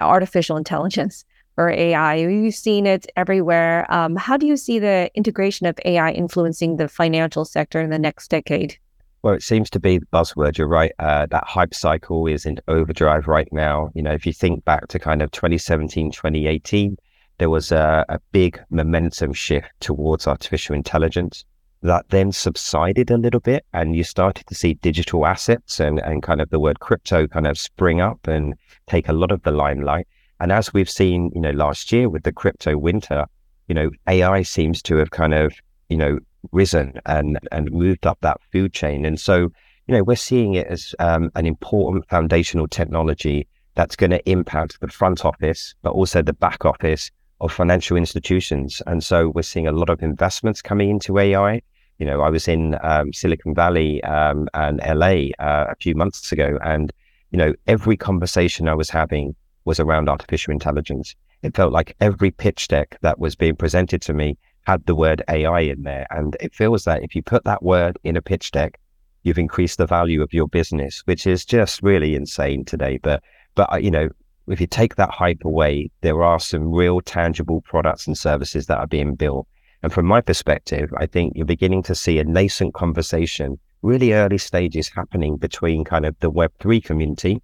artificial 0.00 0.56
intelligence 0.56 1.24
or 1.56 1.70
AI. 1.70 2.14
You've 2.14 2.54
seen 2.54 2.86
it 2.86 3.06
everywhere. 3.16 3.92
Um, 3.92 4.14
how 4.14 4.36
do 4.36 4.46
you 4.46 4.56
see 4.56 4.78
the 4.78 5.10
integration 5.14 5.66
of 5.66 5.76
AI 5.84 6.12
influencing 6.12 6.76
the 6.76 6.88
financial 6.88 7.44
sector 7.44 7.80
in 7.80 7.90
the 7.90 7.98
next 7.98 8.28
decade? 8.28 8.78
Well, 9.22 9.34
it 9.34 9.42
seems 9.42 9.68
to 9.70 9.80
be 9.80 9.98
the 9.98 10.06
buzzword. 10.06 10.56
You're 10.56 10.68
right. 10.68 10.92
Uh, 11.00 11.26
that 11.26 11.44
hype 11.44 11.74
cycle 11.74 12.28
is 12.28 12.46
in 12.46 12.60
overdrive 12.68 13.26
right 13.26 13.52
now. 13.52 13.90
You 13.94 14.02
know, 14.02 14.12
if 14.12 14.24
you 14.24 14.32
think 14.32 14.64
back 14.64 14.86
to 14.88 15.00
kind 15.00 15.20
of 15.20 15.32
2017, 15.32 16.12
2018, 16.12 16.96
there 17.38 17.50
was 17.50 17.72
a, 17.72 18.04
a 18.08 18.20
big 18.30 18.60
momentum 18.70 19.32
shift 19.32 19.68
towards 19.80 20.28
artificial 20.28 20.76
intelligence 20.76 21.44
that 21.82 22.08
then 22.08 22.32
subsided 22.32 23.10
a 23.10 23.18
little 23.18 23.40
bit 23.40 23.64
and 23.72 23.94
you 23.94 24.02
started 24.02 24.46
to 24.46 24.54
see 24.54 24.74
digital 24.74 25.26
assets 25.26 25.78
and, 25.78 26.00
and 26.00 26.22
kind 26.22 26.40
of 26.40 26.50
the 26.50 26.58
word 26.58 26.80
crypto 26.80 27.26
kind 27.26 27.46
of 27.46 27.58
spring 27.58 28.00
up 28.00 28.26
and 28.26 28.54
take 28.86 29.08
a 29.08 29.12
lot 29.12 29.30
of 29.30 29.42
the 29.42 29.52
limelight. 29.52 30.06
And 30.40 30.52
as 30.52 30.72
we've 30.72 30.90
seen, 30.90 31.30
you 31.34 31.40
know, 31.40 31.50
last 31.50 31.92
year 31.92 32.08
with 32.08 32.24
the 32.24 32.32
crypto 32.32 32.76
winter, 32.76 33.26
you 33.68 33.74
know, 33.74 33.90
AI 34.08 34.42
seems 34.42 34.82
to 34.82 34.96
have 34.96 35.10
kind 35.10 35.34
of, 35.34 35.52
you 35.88 35.96
know, 35.96 36.18
risen 36.52 37.00
and, 37.06 37.38
and 37.52 37.70
moved 37.70 38.06
up 38.06 38.18
that 38.22 38.40
food 38.52 38.72
chain. 38.72 39.04
And 39.04 39.20
so, 39.20 39.50
you 39.86 39.94
know, 39.94 40.02
we're 40.02 40.16
seeing 40.16 40.54
it 40.54 40.66
as 40.66 40.94
um, 40.98 41.30
an 41.34 41.46
important 41.46 42.08
foundational 42.08 42.68
technology 42.68 43.46
that's 43.74 43.96
going 43.96 44.10
to 44.10 44.28
impact 44.28 44.80
the 44.80 44.88
front 44.88 45.24
office, 45.24 45.74
but 45.82 45.92
also 45.92 46.22
the 46.22 46.32
back 46.32 46.64
office 46.64 47.10
of 47.40 47.52
financial 47.52 47.96
institutions. 47.96 48.82
And 48.86 49.02
so 49.02 49.28
we're 49.30 49.42
seeing 49.42 49.66
a 49.66 49.72
lot 49.72 49.90
of 49.90 50.02
investments 50.02 50.62
coming 50.62 50.90
into 50.90 51.18
AI. 51.18 51.62
You 51.98 52.06
know, 52.06 52.20
I 52.20 52.30
was 52.30 52.48
in 52.48 52.76
um, 52.82 53.12
Silicon 53.12 53.54
Valley 53.54 54.02
um, 54.04 54.48
and 54.54 54.80
LA 54.86 55.30
uh, 55.38 55.66
a 55.70 55.76
few 55.80 55.94
months 55.94 56.30
ago, 56.32 56.58
and 56.62 56.92
you 57.30 57.38
know, 57.38 57.54
every 57.66 57.96
conversation 57.96 58.68
I 58.68 58.74
was 58.74 58.88
having 58.88 59.34
was 59.64 59.80
around 59.80 60.08
artificial 60.08 60.52
intelligence. 60.52 61.14
It 61.42 61.54
felt 61.54 61.72
like 61.72 61.96
every 62.00 62.30
pitch 62.30 62.68
deck 62.68 62.98
that 63.02 63.18
was 63.18 63.36
being 63.36 63.56
presented 63.56 64.00
to 64.02 64.14
me 64.14 64.38
had 64.66 64.86
the 64.86 64.94
word 64.94 65.22
AI 65.28 65.60
in 65.60 65.82
there, 65.82 66.06
and 66.10 66.36
it 66.40 66.54
feels 66.54 66.84
that 66.84 67.02
if 67.02 67.14
you 67.14 67.22
put 67.22 67.44
that 67.44 67.62
word 67.62 67.98
in 68.04 68.16
a 68.16 68.22
pitch 68.22 68.50
deck, 68.50 68.78
you've 69.22 69.38
increased 69.38 69.78
the 69.78 69.86
value 69.86 70.22
of 70.22 70.32
your 70.32 70.48
business, 70.48 71.02
which 71.06 71.26
is 71.26 71.44
just 71.44 71.82
really 71.82 72.14
insane 72.14 72.64
today. 72.64 72.98
But 72.98 73.22
but 73.54 73.72
uh, 73.72 73.76
you 73.76 73.90
know, 73.90 74.08
if 74.50 74.60
you 74.60 74.66
take 74.66 74.96
that 74.96 75.10
hype 75.10 75.44
away, 75.44 75.90
there 76.00 76.22
are 76.22 76.40
some 76.40 76.72
real 76.72 77.00
tangible 77.00 77.60
products 77.62 78.06
and 78.06 78.16
services 78.16 78.66
that 78.66 78.78
are 78.78 78.86
being 78.86 79.14
built. 79.14 79.46
And 79.82 79.92
from 79.92 80.06
my 80.06 80.20
perspective, 80.20 80.90
I 80.96 81.06
think 81.06 81.34
you're 81.36 81.46
beginning 81.46 81.82
to 81.84 81.94
see 81.94 82.18
a 82.18 82.24
nascent 82.24 82.74
conversation, 82.74 83.58
really 83.82 84.12
early 84.12 84.38
stages 84.38 84.88
happening 84.88 85.36
between 85.36 85.84
kind 85.84 86.04
of 86.04 86.18
the 86.20 86.30
Web3 86.30 86.82
community 86.82 87.40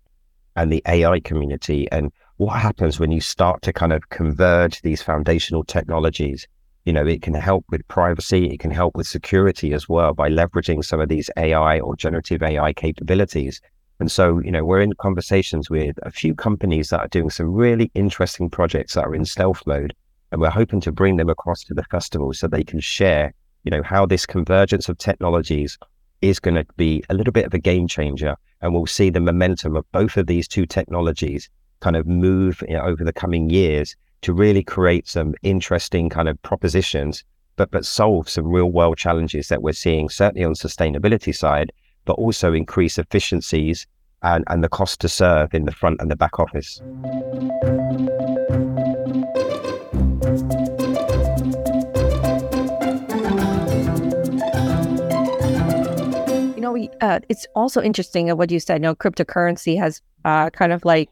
and 0.57 0.73
the 0.73 0.83
AI 0.87 1.21
community. 1.21 1.89
And 1.93 2.11
what 2.37 2.59
happens 2.61 2.99
when 2.99 3.13
you 3.13 3.21
start 3.21 3.63
to 3.63 3.73
kind 3.73 3.93
of 3.93 4.09
converge 4.09 4.83
these 4.83 5.03
foundational 5.03 5.63
technologies? 5.65 6.47
You 6.85 6.93
know, 6.93 7.07
it 7.07 7.23
can 7.23 7.35
help 7.35 7.65
with 7.71 7.87
privacy, 7.89 8.47
it 8.47 8.61
can 8.61 8.71
help 8.71 8.97
with 8.97 9.07
security 9.07 9.73
as 9.73 9.89
well 9.89 10.13
by 10.13 10.29
leveraging 10.29 10.85
some 10.85 11.01
of 11.01 11.09
these 11.09 11.31
AI 11.37 11.81
or 11.81 11.97
generative 11.97 12.43
AI 12.43 12.73
capabilities. 12.73 13.61
And 14.05 14.13
so, 14.13 14.39
you 14.41 14.51
know, 14.51 14.67
we're 14.67 14.83
in 14.83 14.93
conversations 14.93 15.71
with 15.71 15.97
a 16.03 16.11
few 16.11 16.35
companies 16.35 16.91
that 16.91 17.01
are 17.01 17.09
doing 17.09 17.31
some 17.31 17.55
really 17.55 17.91
interesting 17.95 18.51
projects 18.51 18.93
that 18.93 19.07
are 19.07 19.15
in 19.15 19.25
stealth 19.25 19.63
mode. 19.67 19.95
And 20.31 20.43
we're 20.43 20.51
hoping 20.51 20.83
to 20.83 20.93
bring 20.93 21.17
them 21.17 21.31
across 21.31 21.65
to 21.65 21.73
the 21.73 21.85
festival 21.85 22.35
so 22.35 22.47
they 22.47 22.65
can 22.65 22.81
share, 22.81 23.33
you 23.63 23.71
know, 23.71 23.83
how 23.83 24.05
this 24.05 24.27
convergence 24.27 24.91
of 24.91 24.99
technologies 24.99 25.79
is 26.21 26.39
going 26.39 26.57
to 26.57 26.67
be 26.77 27.03
a 27.09 27.15
little 27.15 27.33
bit 27.33 27.47
of 27.47 27.55
a 27.55 27.59
game 27.59 27.89
changer. 27.89 28.37
And 28.61 28.75
we'll 28.75 28.85
see 28.85 29.09
the 29.09 29.21
momentum 29.21 29.75
of 29.75 29.91
both 29.91 30.19
of 30.19 30.27
these 30.27 30.47
two 30.47 30.67
technologies 30.67 31.49
kind 31.81 31.97
of 31.97 32.07
move 32.07 32.63
you 32.69 32.75
know, 32.75 32.83
over 32.83 33.05
the 33.05 33.13
coming 33.15 33.49
years 33.49 33.97
to 34.21 34.35
really 34.35 34.63
create 34.63 35.09
some 35.09 35.33
interesting 35.43 36.11
kind 36.11 36.29
of 36.29 36.43
propositions, 36.43 37.25
but 37.57 37.71
but 37.71 37.87
solve 37.87 38.29
some 38.29 38.49
real 38.49 38.71
world 38.71 38.99
challenges 38.99 39.49
that 39.49 39.63
we're 39.63 39.73
seeing, 39.73 40.11
certainly 40.11 40.45
on 40.45 40.53
sustainability 40.53 41.35
side, 41.35 41.73
but 42.05 42.19
also 42.19 42.53
increase 42.53 42.99
efficiencies 42.99 43.87
and, 44.25 44.45
and 44.49 44.65
the 44.65 44.69
cost 44.69 45.01
to 45.01 45.09
serve 45.09 45.55
in 45.55 45.67
the 45.67 45.73
front 45.73 46.01
and 46.01 46.11
the 46.11 46.17
back 46.17 46.39
office. 46.41 46.81
You 56.57 56.61
know, 56.61 56.73
we, 56.73 56.91
uh, 57.01 57.21
it's 57.29 57.47
also 57.55 57.83
interesting 57.83 58.29
what 58.37 58.51
you 58.51 58.59
said. 58.59 58.77
You 58.77 58.81
know, 58.81 58.95
cryptocurrency 58.95 59.79
has 59.79 60.01
uh, 60.25 60.51
kind 60.51 60.73
of 60.73 60.85
like 60.85 61.11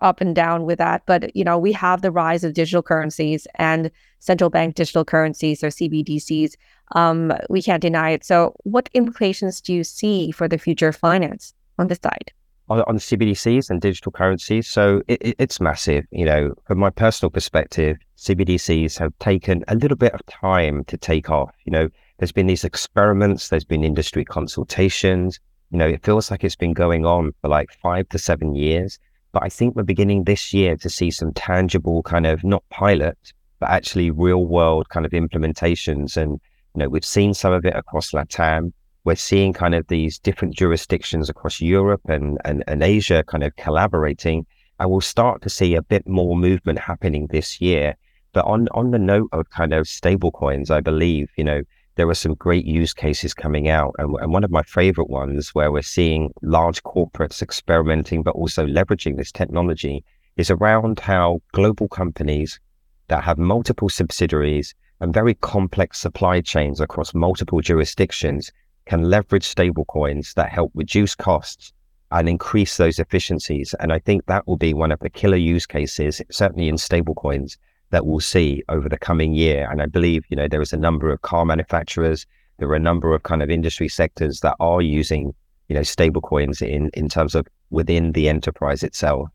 up 0.00 0.22
and 0.22 0.34
down 0.34 0.64
with 0.64 0.78
that. 0.78 1.02
But, 1.06 1.34
you 1.36 1.44
know, 1.44 1.58
we 1.58 1.72
have 1.72 2.00
the 2.00 2.10
rise 2.10 2.42
of 2.44 2.54
digital 2.54 2.82
currencies 2.82 3.46
and 3.56 3.90
central 4.20 4.48
bank 4.48 4.74
digital 4.74 5.04
currencies 5.04 5.62
or 5.62 5.68
CBDCs. 5.68 6.54
Um, 6.92 7.32
we 7.50 7.60
can't 7.60 7.82
deny 7.82 8.10
it. 8.10 8.24
So, 8.24 8.54
what 8.64 8.88
implications 8.94 9.60
do 9.60 9.74
you 9.74 9.84
see 9.84 10.30
for 10.30 10.48
the 10.48 10.56
future 10.56 10.88
of 10.88 10.96
finance 10.96 11.52
on 11.78 11.88
this 11.88 11.98
side? 12.02 12.32
On, 12.68 12.80
on 12.82 12.98
CBDCs 12.98 13.70
and 13.70 13.80
digital 13.80 14.10
currencies, 14.10 14.66
so 14.66 15.00
it, 15.06 15.22
it, 15.22 15.36
it's 15.38 15.60
massive. 15.60 16.04
You 16.10 16.24
know, 16.24 16.54
from 16.66 16.78
my 16.78 16.90
personal 16.90 17.30
perspective, 17.30 17.96
CBDCs 18.18 18.98
have 18.98 19.16
taken 19.20 19.64
a 19.68 19.76
little 19.76 19.96
bit 19.96 20.12
of 20.12 20.26
time 20.26 20.84
to 20.86 20.96
take 20.96 21.30
off. 21.30 21.54
You 21.64 21.72
know, 21.72 21.88
there's 22.18 22.32
been 22.32 22.46
these 22.46 22.64
experiments, 22.64 23.50
there's 23.50 23.64
been 23.64 23.84
industry 23.84 24.24
consultations. 24.24 25.38
You 25.70 25.78
know, 25.78 25.86
it 25.86 26.04
feels 26.04 26.30
like 26.30 26.44
it's 26.44 26.56
been 26.56 26.72
going 26.72 27.04
on 27.04 27.32
for 27.40 27.48
like 27.48 27.70
five 27.82 28.08
to 28.10 28.18
seven 28.18 28.54
years. 28.54 28.98
But 29.32 29.42
I 29.42 29.48
think 29.48 29.76
we're 29.76 29.82
beginning 29.82 30.24
this 30.24 30.54
year 30.54 30.76
to 30.78 30.88
see 30.88 31.10
some 31.10 31.32
tangible 31.34 32.02
kind 32.04 32.26
of 32.26 32.42
not 32.42 32.64
pilot, 32.70 33.18
but 33.60 33.68
actually 33.70 34.10
real 34.10 34.46
world 34.46 34.88
kind 34.88 35.04
of 35.04 35.12
implementations. 35.12 36.16
And, 36.16 36.40
you 36.74 36.78
know, 36.78 36.88
we've 36.88 37.04
seen 37.04 37.34
some 37.34 37.52
of 37.52 37.64
it 37.66 37.76
across 37.76 38.12
LATAM. 38.12 38.72
We're 39.06 39.14
seeing 39.14 39.52
kind 39.52 39.76
of 39.76 39.86
these 39.86 40.18
different 40.18 40.56
jurisdictions 40.56 41.30
across 41.30 41.60
Europe 41.60 42.00
and, 42.08 42.38
and, 42.44 42.64
and 42.66 42.82
Asia 42.82 43.22
kind 43.22 43.44
of 43.44 43.54
collaborating. 43.54 44.44
And 44.80 44.90
we'll 44.90 45.00
start 45.00 45.42
to 45.42 45.48
see 45.48 45.76
a 45.76 45.82
bit 45.82 46.08
more 46.08 46.36
movement 46.36 46.80
happening 46.80 47.28
this 47.28 47.60
year. 47.60 47.94
But 48.32 48.44
on, 48.46 48.66
on 48.72 48.90
the 48.90 48.98
note 48.98 49.28
of 49.30 49.48
kind 49.50 49.72
of 49.72 49.86
stable 49.86 50.32
coins, 50.32 50.72
I 50.72 50.80
believe, 50.80 51.30
you 51.36 51.44
know, 51.44 51.62
there 51.94 52.08
are 52.08 52.14
some 52.14 52.34
great 52.34 52.64
use 52.64 52.92
cases 52.92 53.32
coming 53.32 53.68
out. 53.68 53.94
And, 53.98 54.16
and, 54.16 54.32
one 54.32 54.42
of 54.42 54.50
my 54.50 54.64
favorite 54.64 55.08
ones 55.08 55.54
where 55.54 55.70
we're 55.70 55.82
seeing 55.82 56.32
large 56.42 56.82
corporates 56.82 57.42
experimenting, 57.42 58.24
but 58.24 58.34
also 58.34 58.66
leveraging 58.66 59.18
this 59.18 59.30
technology 59.30 60.02
is 60.36 60.50
around 60.50 60.98
how 60.98 61.40
global 61.52 61.86
companies 61.86 62.58
that 63.06 63.22
have 63.22 63.38
multiple 63.38 63.88
subsidiaries 63.88 64.74
and 64.98 65.14
very 65.14 65.34
complex 65.34 66.00
supply 66.00 66.40
chains 66.40 66.80
across 66.80 67.14
multiple 67.14 67.60
jurisdictions 67.60 68.50
can 68.86 69.10
leverage 69.10 69.46
stablecoins 69.46 70.34
that 70.34 70.50
help 70.50 70.72
reduce 70.74 71.14
costs 71.14 71.72
and 72.12 72.28
increase 72.28 72.76
those 72.76 72.98
efficiencies. 72.98 73.74
And 73.80 73.92
I 73.92 73.98
think 73.98 74.26
that 74.26 74.46
will 74.46 74.56
be 74.56 74.72
one 74.72 74.92
of 74.92 75.00
the 75.00 75.10
killer 75.10 75.36
use 75.36 75.66
cases, 75.66 76.22
certainly 76.30 76.68
in 76.68 76.76
stablecoins, 76.76 77.56
that 77.90 78.06
we'll 78.06 78.20
see 78.20 78.62
over 78.68 78.88
the 78.88 78.98
coming 78.98 79.34
year. 79.34 79.68
And 79.70 79.82
I 79.82 79.86
believe, 79.86 80.24
you 80.28 80.36
know, 80.36 80.48
there 80.48 80.62
is 80.62 80.72
a 80.72 80.78
number 80.78 81.12
of 81.12 81.22
car 81.22 81.44
manufacturers, 81.44 82.26
there 82.58 82.68
are 82.68 82.74
a 82.76 82.80
number 82.80 83.14
of 83.14 83.22
kind 83.24 83.42
of 83.42 83.50
industry 83.50 83.88
sectors 83.88 84.40
that 84.40 84.56
are 84.60 84.80
using, 84.80 85.34
you 85.68 85.74
know, 85.74 85.82
stablecoins 85.82 86.62
in, 86.62 86.90
in 86.94 87.08
terms 87.08 87.34
of 87.34 87.46
within 87.70 88.12
the 88.12 88.28
enterprise 88.28 88.82
itself. 88.82 89.28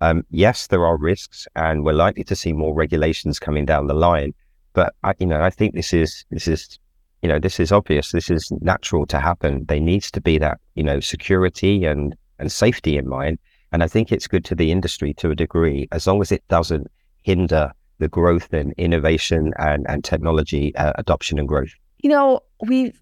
Um, 0.00 0.24
yes, 0.30 0.66
there 0.66 0.84
are 0.84 0.98
risks 0.98 1.46
and 1.56 1.84
we're 1.84 1.94
likely 1.94 2.24
to 2.24 2.36
see 2.36 2.52
more 2.52 2.74
regulations 2.74 3.38
coming 3.38 3.64
down 3.64 3.86
the 3.86 3.94
line. 3.94 4.34
But 4.74 4.94
I, 5.04 5.14
you 5.18 5.26
know, 5.26 5.40
I 5.40 5.50
think 5.50 5.74
this 5.74 5.94
is, 5.94 6.24
this 6.30 6.48
is, 6.48 6.78
you 7.26 7.32
know, 7.32 7.40
this 7.40 7.58
is 7.58 7.72
obvious. 7.72 8.12
This 8.12 8.30
is 8.30 8.52
natural 8.60 9.04
to 9.06 9.18
happen. 9.18 9.64
There 9.64 9.80
needs 9.80 10.12
to 10.12 10.20
be 10.20 10.38
that, 10.38 10.60
you 10.76 10.84
know, 10.84 11.00
security 11.00 11.84
and, 11.84 12.14
and 12.38 12.52
safety 12.52 12.96
in 12.96 13.08
mind. 13.08 13.40
And 13.72 13.82
I 13.82 13.88
think 13.88 14.12
it's 14.12 14.28
good 14.28 14.44
to 14.44 14.54
the 14.54 14.70
industry 14.70 15.12
to 15.14 15.32
a 15.32 15.34
degree, 15.34 15.88
as 15.90 16.06
long 16.06 16.20
as 16.20 16.30
it 16.30 16.46
doesn't 16.46 16.86
hinder 17.24 17.72
the 17.98 18.06
growth 18.06 18.52
and 18.52 18.72
innovation 18.76 19.54
and, 19.58 19.84
and 19.88 20.04
technology 20.04 20.72
uh, 20.76 20.92
adoption 20.94 21.40
and 21.40 21.48
growth? 21.48 21.70
You 21.98 22.10
know, 22.10 22.44
we 22.64 22.92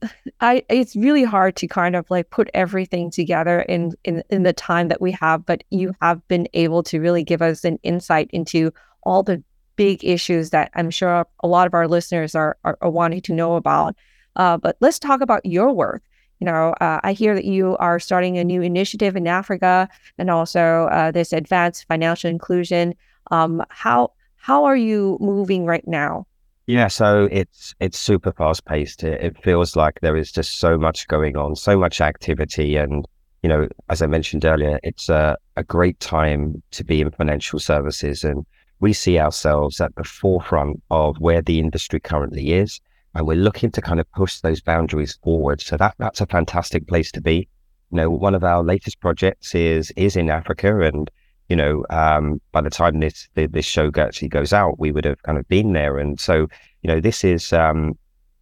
I 0.40 0.64
it's 0.70 0.96
really 0.96 1.24
hard 1.24 1.54
to 1.56 1.66
kind 1.66 1.94
of 1.94 2.06
like 2.08 2.30
put 2.30 2.48
everything 2.54 3.10
together 3.10 3.60
in, 3.60 3.92
in 4.04 4.22
in 4.30 4.42
the 4.44 4.54
time 4.54 4.88
that 4.88 5.02
we 5.02 5.12
have, 5.12 5.44
but 5.44 5.64
you 5.68 5.92
have 6.00 6.26
been 6.28 6.48
able 6.54 6.82
to 6.84 6.98
really 6.98 7.24
give 7.24 7.42
us 7.42 7.62
an 7.64 7.78
insight 7.82 8.30
into 8.32 8.72
all 9.02 9.22
the 9.22 9.44
big 9.76 10.02
issues 10.02 10.48
that 10.50 10.70
I'm 10.72 10.88
sure 10.88 11.26
a 11.40 11.46
lot 11.46 11.66
of 11.66 11.74
our 11.74 11.86
listeners 11.86 12.34
are 12.34 12.56
are, 12.64 12.78
are 12.80 12.90
wanting 12.90 13.20
to 13.22 13.34
know 13.34 13.56
about. 13.56 13.94
Uh, 14.36 14.56
but 14.56 14.76
let's 14.80 14.98
talk 14.98 15.20
about 15.20 15.44
your 15.44 15.72
work. 15.72 16.02
You 16.40 16.46
know, 16.46 16.74
uh, 16.80 17.00
I 17.02 17.12
hear 17.12 17.34
that 17.34 17.44
you 17.44 17.76
are 17.78 18.00
starting 18.00 18.38
a 18.38 18.44
new 18.44 18.60
initiative 18.60 19.16
in 19.16 19.26
Africa 19.26 19.88
and 20.18 20.30
also 20.30 20.88
uh, 20.90 21.10
this 21.10 21.32
advanced 21.32 21.86
financial 21.86 22.28
inclusion. 22.28 22.94
Um, 23.30 23.62
how 23.70 24.12
how 24.36 24.64
are 24.64 24.76
you 24.76 25.16
moving 25.20 25.64
right 25.64 25.86
now? 25.86 26.26
Yeah, 26.66 26.88
so 26.88 27.28
it's 27.30 27.74
it's 27.80 27.98
super 27.98 28.32
fast 28.32 28.64
paced. 28.64 29.04
It, 29.04 29.22
it 29.22 29.42
feels 29.42 29.76
like 29.76 30.00
there 30.00 30.16
is 30.16 30.32
just 30.32 30.58
so 30.58 30.76
much 30.76 31.06
going 31.08 31.36
on, 31.36 31.56
so 31.56 31.78
much 31.78 32.00
activity, 32.00 32.76
and 32.76 33.06
you 33.42 33.48
know, 33.48 33.68
as 33.90 34.00
I 34.00 34.06
mentioned 34.06 34.44
earlier, 34.44 34.80
it's 34.82 35.10
a, 35.10 35.36
a 35.56 35.62
great 35.62 36.00
time 36.00 36.62
to 36.70 36.82
be 36.82 37.02
in 37.02 37.10
financial 37.10 37.58
services, 37.58 38.24
and 38.24 38.46
we 38.80 38.92
see 38.94 39.18
ourselves 39.18 39.80
at 39.80 39.94
the 39.96 40.04
forefront 40.04 40.82
of 40.90 41.18
where 41.18 41.42
the 41.42 41.58
industry 41.58 42.00
currently 42.00 42.52
is. 42.52 42.80
And 43.14 43.26
we're 43.26 43.36
looking 43.36 43.70
to 43.70 43.80
kind 43.80 44.00
of 44.00 44.10
push 44.12 44.40
those 44.40 44.60
boundaries 44.60 45.18
forward. 45.22 45.60
So 45.60 45.76
that 45.76 45.94
that's 45.98 46.20
a 46.20 46.26
fantastic 46.26 46.86
place 46.86 47.12
to 47.12 47.20
be. 47.20 47.48
You 47.90 47.96
know, 47.96 48.10
one 48.10 48.34
of 48.34 48.44
our 48.44 48.62
latest 48.62 49.00
projects 49.00 49.54
is 49.54 49.92
is 49.96 50.16
in 50.16 50.30
Africa, 50.30 50.80
and 50.80 51.10
you 51.48 51.56
know, 51.56 51.84
um, 51.90 52.40
by 52.52 52.60
the 52.60 52.70
time 52.70 53.00
this 53.00 53.28
this 53.34 53.66
show 53.66 53.90
actually 53.96 54.28
goes 54.28 54.52
out, 54.52 54.78
we 54.78 54.92
would 54.92 55.04
have 55.04 55.22
kind 55.22 55.38
of 55.38 55.46
been 55.48 55.72
there. 55.72 55.98
And 55.98 56.18
so, 56.18 56.48
you 56.82 56.88
know, 56.88 57.00
this 57.00 57.22
is 57.24 57.52
um, 57.52 57.96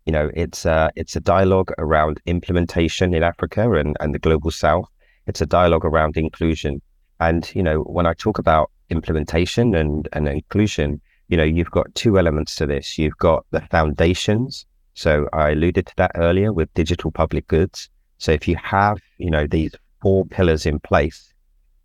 you 0.06 0.12
know, 0.12 0.30
it's 0.34 0.66
uh, 0.66 0.90
it's 0.96 1.16
a 1.16 1.20
dialogue 1.20 1.72
around 1.78 2.20
implementation 2.26 3.14
in 3.14 3.22
Africa 3.22 3.72
and, 3.72 3.96
and 4.00 4.14
the 4.14 4.18
global 4.18 4.50
South. 4.50 4.86
It's 5.26 5.40
a 5.40 5.46
dialogue 5.46 5.84
around 5.84 6.16
inclusion. 6.16 6.80
And 7.20 7.50
you 7.54 7.62
know, 7.62 7.80
when 7.82 8.06
I 8.06 8.14
talk 8.14 8.38
about 8.38 8.70
implementation 8.90 9.74
and, 9.74 10.08
and 10.12 10.28
inclusion, 10.28 11.00
you 11.32 11.38
know, 11.38 11.44
you've 11.44 11.70
got 11.70 11.94
two 11.94 12.18
elements 12.18 12.56
to 12.56 12.66
this. 12.66 12.98
You've 12.98 13.16
got 13.16 13.46
the 13.52 13.62
foundations. 13.62 14.66
So 14.92 15.30
I 15.32 15.52
alluded 15.52 15.86
to 15.86 15.96
that 15.96 16.10
earlier 16.14 16.52
with 16.52 16.74
digital 16.74 17.10
public 17.10 17.48
goods. 17.48 17.88
So 18.18 18.32
if 18.32 18.46
you 18.46 18.56
have, 18.56 18.98
you 19.16 19.30
know, 19.30 19.46
these 19.46 19.72
four 20.02 20.26
pillars 20.26 20.66
in 20.66 20.78
place, 20.80 21.32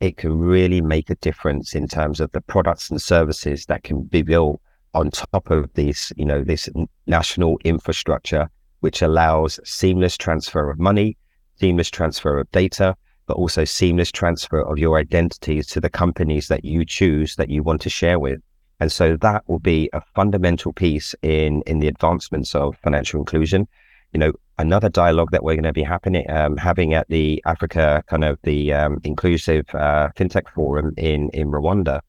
it 0.01 0.17
can 0.17 0.37
really 0.37 0.81
make 0.81 1.09
a 1.09 1.15
difference 1.15 1.75
in 1.75 1.87
terms 1.87 2.19
of 2.19 2.29
the 2.33 2.41
products 2.41 2.89
and 2.89 3.01
services 3.01 3.67
that 3.67 3.85
can 3.85 4.01
be 4.01 4.21
built 4.21 4.59
on 4.93 5.11
top 5.11 5.49
of 5.49 5.73
this, 5.75 6.11
you 6.17 6.25
know, 6.25 6.43
this 6.43 6.67
national 7.05 7.57
infrastructure, 7.63 8.49
which 8.81 9.01
allows 9.01 9.61
seamless 9.63 10.17
transfer 10.17 10.69
of 10.69 10.77
money, 10.77 11.15
seamless 11.55 11.89
transfer 11.89 12.37
of 12.37 12.51
data, 12.51 12.97
but 13.27 13.37
also 13.37 13.63
seamless 13.63 14.11
transfer 14.11 14.59
of 14.59 14.77
your 14.77 14.97
identities 14.97 15.67
to 15.67 15.79
the 15.79 15.89
companies 15.89 16.49
that 16.49 16.65
you 16.65 16.83
choose 16.83 17.37
that 17.37 17.49
you 17.49 17.63
want 17.63 17.79
to 17.79 17.89
share 17.89 18.19
with. 18.19 18.41
And 18.79 18.91
so 18.91 19.17
that 19.17 19.43
will 19.47 19.59
be 19.59 19.89
a 19.93 20.01
fundamental 20.13 20.71
piece 20.71 21.15
in 21.21 21.63
in 21.65 21.79
the 21.79 21.87
advancements 21.87 22.53
of 22.53 22.77
financial 22.83 23.19
inclusion. 23.19 23.67
You 24.13 24.19
know, 24.19 24.33
another 24.57 24.89
dialogue 24.89 25.31
that 25.31 25.43
we're 25.43 25.55
going 25.55 25.63
to 25.63 25.73
be 25.73 25.83
happening 25.83 26.29
um, 26.29 26.57
having 26.57 26.93
at 26.93 27.07
the 27.09 27.41
Africa 27.45 28.03
kind 28.07 28.23
of 28.23 28.39
the 28.43 28.73
um, 28.73 28.99
inclusive 29.03 29.65
uh, 29.73 30.09
fintech 30.15 30.47
forum 30.53 30.93
in 30.97 31.29
in 31.31 31.49
Rwanda 31.49 32.01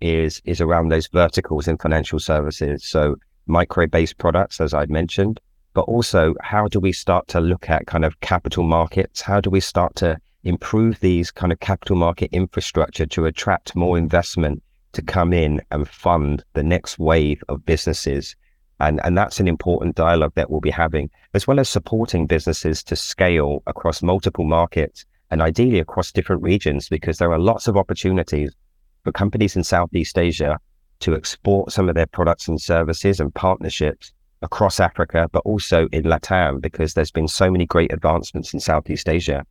is 0.00 0.42
is 0.44 0.60
around 0.60 0.88
those 0.88 1.06
verticals 1.08 1.68
in 1.68 1.78
financial 1.78 2.18
services. 2.18 2.84
So 2.84 3.16
micro 3.46 3.86
based 3.86 4.18
products, 4.18 4.60
as 4.60 4.74
I 4.74 4.86
mentioned, 4.86 5.40
but 5.74 5.82
also 5.82 6.34
how 6.40 6.66
do 6.66 6.80
we 6.80 6.92
start 6.92 7.28
to 7.28 7.40
look 7.40 7.70
at 7.70 7.86
kind 7.86 8.04
of 8.04 8.18
capital 8.20 8.64
markets? 8.64 9.20
How 9.20 9.40
do 9.40 9.50
we 9.50 9.60
start 9.60 9.94
to 9.96 10.18
improve 10.42 10.98
these 11.00 11.30
kind 11.30 11.52
of 11.52 11.60
capital 11.60 11.96
market 11.96 12.30
infrastructure 12.32 13.06
to 13.06 13.26
attract 13.26 13.74
more 13.74 13.98
investment 13.98 14.62
to 14.96 15.02
come 15.02 15.32
in 15.32 15.62
and 15.70 15.88
fund 15.88 16.44
the 16.54 16.62
next 16.62 16.98
wave 16.98 17.42
of 17.48 17.64
businesses 17.64 18.34
and, 18.80 19.00
and 19.04 19.16
that's 19.16 19.40
an 19.40 19.48
important 19.48 19.96
dialogue 19.96 20.32
that 20.34 20.50
we'll 20.50 20.60
be 20.60 20.70
having, 20.70 21.10
as 21.32 21.46
well 21.46 21.58
as 21.58 21.68
supporting 21.68 22.26
businesses 22.26 22.82
to 22.84 22.96
scale 22.96 23.62
across 23.66 24.02
multiple 24.02 24.44
markets 24.44 25.06
and 25.30 25.40
ideally 25.40 25.78
across 25.78 26.12
different 26.12 26.42
regions, 26.42 26.88
because 26.88 27.18
there 27.18 27.32
are 27.32 27.38
lots 27.38 27.68
of 27.68 27.76
opportunities 27.76 28.54
for 29.02 29.12
companies 29.12 29.56
in 29.56 29.64
Southeast 29.64 30.18
Asia 30.18 30.58
to 31.00 31.14
export 31.14 31.72
some 31.72 31.88
of 31.88 31.94
their 31.94 32.06
products 32.06 32.48
and 32.48 32.60
services 32.60 33.18
and 33.18 33.34
partnerships 33.34 34.12
across 34.42 34.78
Africa, 34.78 35.28
but 35.32 35.42
also 35.46 35.88
in 35.92 36.04
Latam, 36.04 36.60
because 36.60 36.94
there's 36.94 37.10
been 37.10 37.28
so 37.28 37.50
many 37.50 37.66
great 37.66 37.92
advancements 37.92 38.52
in 38.52 38.60
Southeast 38.60 39.08
Asia. 39.08 39.44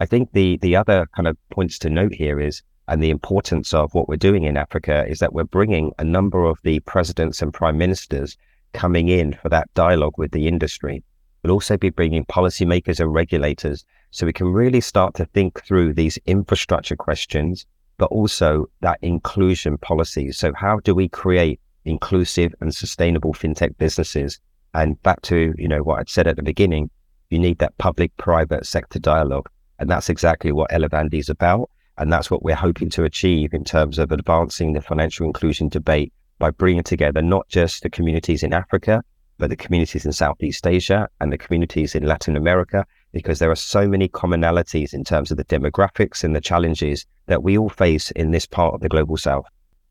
I 0.00 0.06
think 0.06 0.32
the 0.32 0.56
the 0.58 0.74
other 0.74 1.06
kind 1.14 1.28
of 1.28 1.36
points 1.50 1.78
to 1.80 1.90
note 1.90 2.14
here 2.14 2.40
is, 2.40 2.62
and 2.88 3.02
the 3.02 3.10
importance 3.10 3.72
of 3.72 3.94
what 3.94 4.08
we're 4.08 4.16
doing 4.16 4.44
in 4.44 4.56
Africa 4.56 5.06
is 5.08 5.18
that 5.20 5.32
we're 5.32 5.44
bringing 5.44 5.92
a 5.98 6.04
number 6.04 6.44
of 6.44 6.58
the 6.62 6.80
presidents 6.80 7.40
and 7.40 7.54
prime 7.54 7.78
ministers 7.78 8.36
coming 8.72 9.08
in 9.08 9.32
for 9.34 9.48
that 9.48 9.72
dialogue 9.74 10.14
with 10.18 10.32
the 10.32 10.48
industry. 10.48 11.02
We'll 11.42 11.52
also 11.52 11.76
be 11.76 11.90
bringing 11.90 12.24
policymakers 12.24 13.00
and 13.00 13.12
regulators 13.12 13.84
so 14.10 14.26
we 14.26 14.32
can 14.32 14.48
really 14.48 14.80
start 14.80 15.14
to 15.14 15.24
think 15.26 15.62
through 15.64 15.94
these 15.94 16.18
infrastructure 16.26 16.96
questions, 16.96 17.66
but 17.98 18.10
also 18.10 18.66
that 18.80 18.98
inclusion 19.02 19.78
policy. 19.78 20.32
So 20.32 20.52
how 20.54 20.80
do 20.80 20.94
we 20.94 21.08
create 21.08 21.60
inclusive 21.84 22.54
and 22.60 22.74
sustainable 22.74 23.32
fintech 23.32 23.76
businesses? 23.78 24.38
And 24.74 25.02
back 25.02 25.22
to, 25.22 25.54
you 25.56 25.68
know, 25.68 25.82
what 25.82 25.98
I'd 25.98 26.08
said 26.08 26.26
at 26.26 26.36
the 26.36 26.42
beginning, 26.42 26.90
you 27.30 27.38
need 27.38 27.58
that 27.58 27.76
public 27.78 28.16
private 28.16 28.66
sector 28.66 28.98
dialogue. 28.98 29.48
And 29.78 29.90
that's 29.90 30.08
exactly 30.08 30.52
what 30.52 30.70
Elevandi 30.70 31.14
is 31.14 31.28
about. 31.28 31.70
And 31.98 32.12
that's 32.12 32.30
what 32.30 32.42
we're 32.42 32.54
hoping 32.54 32.90
to 32.90 33.04
achieve 33.04 33.52
in 33.52 33.64
terms 33.64 33.98
of 33.98 34.12
advancing 34.12 34.72
the 34.72 34.80
financial 34.80 35.26
inclusion 35.26 35.68
debate 35.68 36.12
by 36.38 36.50
bringing 36.50 36.82
together 36.82 37.22
not 37.22 37.48
just 37.48 37.82
the 37.82 37.90
communities 37.90 38.42
in 38.42 38.52
Africa, 38.52 39.02
but 39.38 39.50
the 39.50 39.56
communities 39.56 40.04
in 40.06 40.12
Southeast 40.12 40.66
Asia 40.66 41.08
and 41.20 41.32
the 41.32 41.38
communities 41.38 41.94
in 41.94 42.04
Latin 42.04 42.36
America, 42.36 42.86
because 43.12 43.38
there 43.38 43.50
are 43.50 43.56
so 43.56 43.86
many 43.86 44.08
commonalities 44.08 44.94
in 44.94 45.04
terms 45.04 45.30
of 45.30 45.36
the 45.36 45.44
demographics 45.44 46.24
and 46.24 46.34
the 46.34 46.40
challenges 46.40 47.06
that 47.26 47.42
we 47.42 47.58
all 47.58 47.68
face 47.68 48.10
in 48.12 48.30
this 48.30 48.46
part 48.46 48.74
of 48.74 48.80
the 48.80 48.88
global 48.88 49.16
South. 49.16 49.46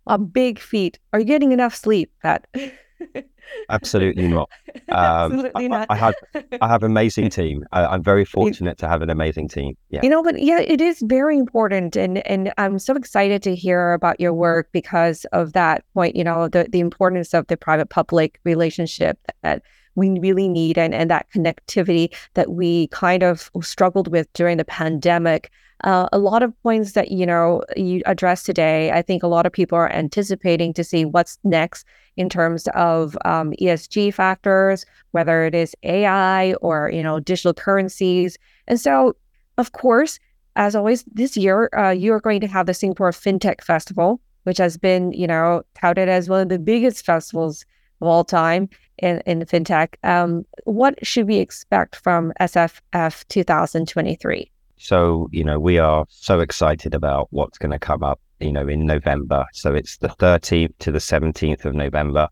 A 0.07 0.17
big 0.17 0.59
feat. 0.59 0.99
Are 1.13 1.19
you 1.19 1.25
getting 1.25 1.51
enough 1.51 1.75
sleep, 1.75 2.11
Pat? 2.21 2.47
Absolutely 3.69 4.27
not. 4.27 4.49
Um, 4.89 5.31
Absolutely 5.31 5.67
not. 5.69 5.87
I, 5.89 5.93
I, 5.93 5.97
have 5.97 6.15
I 6.61 6.67
have 6.67 6.83
amazing 6.83 7.29
team. 7.39 7.63
I, 7.71 7.95
am 7.95 8.03
very 8.03 8.25
fortunate 8.25 8.77
to 8.79 8.89
have 8.89 9.01
an 9.01 9.09
amazing 9.09 9.47
team. 9.47 9.77
Yeah. 9.89 10.01
You 10.03 10.09
know, 10.09 10.21
but 10.21 10.41
yeah, 10.41 10.59
it 10.59 10.81
is 10.81 11.01
very 11.05 11.37
important, 11.37 11.95
and 11.95 12.25
and 12.27 12.51
I'm 12.57 12.77
so 12.77 12.95
excited 12.95 13.41
to 13.43 13.55
hear 13.55 13.93
about 13.93 14.19
your 14.19 14.33
work 14.33 14.67
because 14.73 15.25
of 15.31 15.53
that 15.53 15.85
point. 15.93 16.17
You 16.17 16.25
know, 16.25 16.49
the 16.49 16.67
the 16.69 16.81
importance 16.81 17.33
of 17.33 17.47
the 17.47 17.55
private 17.55 17.89
public 17.89 18.39
relationship 18.43 19.17
that 19.43 19.61
we 19.95 20.09
really 20.19 20.49
need, 20.49 20.77
and 20.77 20.93
and 20.93 21.09
that 21.09 21.27
connectivity 21.33 22.13
that 22.33 22.51
we 22.51 22.87
kind 22.87 23.23
of 23.23 23.49
struggled 23.61 24.09
with 24.09 24.31
during 24.33 24.57
the 24.57 24.65
pandemic. 24.65 25.51
Uh, 25.85 26.07
a 26.11 26.19
lot 26.19 26.43
of 26.43 26.53
points 26.63 26.91
that 26.93 27.11
you 27.11 27.25
know 27.25 27.63
you 27.77 28.01
addressed 28.05 28.45
today, 28.45 28.91
I 28.91 29.01
think 29.01 29.23
a 29.23 29.27
lot 29.27 29.45
of 29.45 29.53
people 29.53 29.77
are 29.77 29.91
anticipating 29.91 30.73
to 30.73 30.83
see 30.83 31.05
what's 31.05 31.37
next 31.43 31.85
in 32.17 32.29
terms 32.29 32.67
of 32.75 33.17
um, 33.25 33.53
ESG 33.61 34.13
factors, 34.13 34.85
whether 35.11 35.45
it 35.45 35.55
is 35.55 35.75
AI 35.83 36.53
or 36.55 36.91
you 36.93 37.03
know 37.03 37.19
digital 37.19 37.53
currencies. 37.53 38.37
And 38.67 38.79
so, 38.79 39.15
of 39.57 39.71
course, 39.71 40.19
as 40.55 40.75
always, 40.75 41.03
this 41.03 41.37
year 41.37 41.69
uh, 41.77 41.91
you 41.91 42.13
are 42.13 42.21
going 42.21 42.41
to 42.41 42.47
have 42.47 42.65
the 42.65 42.73
Singapore 42.73 43.11
FinTech 43.11 43.63
Festival, 43.63 44.19
which 44.43 44.57
has 44.57 44.77
been 44.77 45.11
you 45.13 45.27
know 45.27 45.63
touted 45.75 46.09
as 46.09 46.29
one 46.29 46.41
of 46.41 46.49
the 46.49 46.59
biggest 46.59 47.05
festivals 47.05 47.65
of 48.01 48.07
all 48.07 48.23
time 48.23 48.69
in 48.97 49.21
in 49.25 49.39
fintech. 49.41 49.95
Um, 50.03 50.45
what 50.65 51.05
should 51.05 51.27
we 51.27 51.37
expect 51.37 51.95
from 51.95 52.33
SFF 52.39 53.27
2023? 53.27 54.51
So, 54.83 55.29
you 55.31 55.43
know, 55.43 55.59
we 55.59 55.77
are 55.77 56.07
so 56.09 56.39
excited 56.39 56.95
about 56.95 57.27
what's 57.29 57.59
going 57.59 57.71
to 57.71 57.77
come 57.77 58.01
up, 58.01 58.19
you 58.41 58.51
know, 58.51 58.67
in 58.67 58.85
November. 58.85 59.45
So 59.53 59.73
it's 59.73 59.97
the 59.97 60.09
13th 60.09 60.77
to 60.79 60.91
the 60.91 60.99
17th 60.99 61.65
of 61.65 61.75
November. 61.75 62.27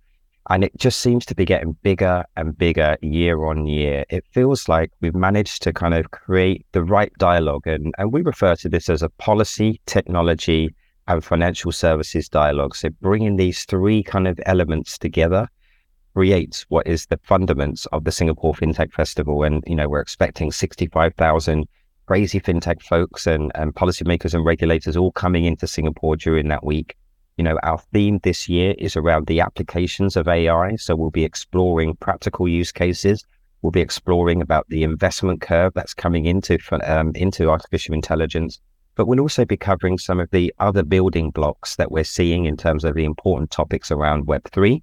And 0.50 0.64
it 0.64 0.76
just 0.78 1.00
seems 1.00 1.26
to 1.28 1.36
be 1.36 1.46
getting 1.46 1.78
bigger 1.84 2.24
and 2.36 2.58
bigger 2.58 2.98
year 3.02 3.46
on 3.46 3.68
year. 3.68 4.04
It 4.10 4.26
feels 4.32 4.68
like 4.68 4.92
we've 5.00 5.16
managed 5.16 5.62
to 5.64 5.74
kind 5.74 5.94
of 5.94 6.10
create 6.10 6.66
the 6.72 6.84
right 6.84 7.14
dialogue. 7.20 7.68
And, 7.68 7.94
and 8.00 8.12
we 8.12 8.24
refer 8.24 8.56
to 8.56 8.70
this 8.70 8.90
as 8.90 9.04
a 9.04 9.10
policy, 9.10 9.80
technology, 9.86 10.74
and 11.08 11.24
financial 11.24 11.72
services 11.72 12.30
dialogue. 12.30 12.76
So 12.76 12.90
bringing 13.02 13.36
these 13.36 13.64
three 13.66 14.02
kind 14.02 14.28
of 14.28 14.40
elements 14.46 14.98
together 14.98 15.48
creates 16.14 16.66
what 16.70 16.88
is 16.88 17.06
the 17.06 17.18
fundaments 17.18 17.86
of 17.92 18.04
the 18.04 18.12
Singapore 18.12 18.54
FinTech 18.54 18.92
Festival. 18.92 19.44
And, 19.44 19.64
you 19.68 19.76
know, 19.76 19.88
we're 19.88 20.02
expecting 20.02 20.52
65,000 20.52 21.68
crazy 22.10 22.40
fintech 22.40 22.82
folks 22.82 23.28
and, 23.28 23.52
and 23.54 23.76
policymakers 23.76 24.34
and 24.34 24.44
regulators 24.44 24.98
all 24.98 25.12
coming 25.12 25.46
into 25.46 25.68
Singapore 25.68 26.16
during 26.16 26.48
that 26.48 26.66
week. 26.66 26.96
You 27.38 27.44
know, 27.44 27.60
our 27.62 27.78
theme 27.94 28.20
this 28.24 28.50
year 28.50 28.74
is 28.80 28.96
around 28.96 29.28
the 29.28 29.42
applications 29.42 30.18
of 30.18 30.28
AI. 30.28 30.76
So 30.78 30.96
we'll 30.96 31.12
be 31.12 31.24
exploring 31.24 31.96
practical 31.98 32.48
use 32.48 32.72
cases. 32.72 33.24
We'll 33.62 33.70
be 33.70 33.80
exploring 33.82 34.42
about 34.42 34.66
the 34.70 34.82
investment 34.82 35.42
curve 35.42 35.72
that's 35.76 35.94
coming 35.94 36.26
into 36.26 36.58
um, 36.84 37.12
into 37.14 37.48
artificial 37.48 37.94
intelligence. 37.94 38.60
But 38.96 39.06
we'll 39.06 39.20
also 39.20 39.46
be 39.46 39.56
covering 39.56 40.00
some 40.00 40.20
of 40.20 40.32
the 40.32 40.52
other 40.58 40.82
building 40.82 41.30
blocks 41.30 41.76
that 41.76 41.92
we're 41.92 42.04
seeing 42.04 42.46
in 42.46 42.58
terms 42.58 42.86
of 42.86 42.96
the 42.96 43.06
important 43.06 43.52
topics 43.52 43.92
around 43.92 44.26
Web3, 44.26 44.82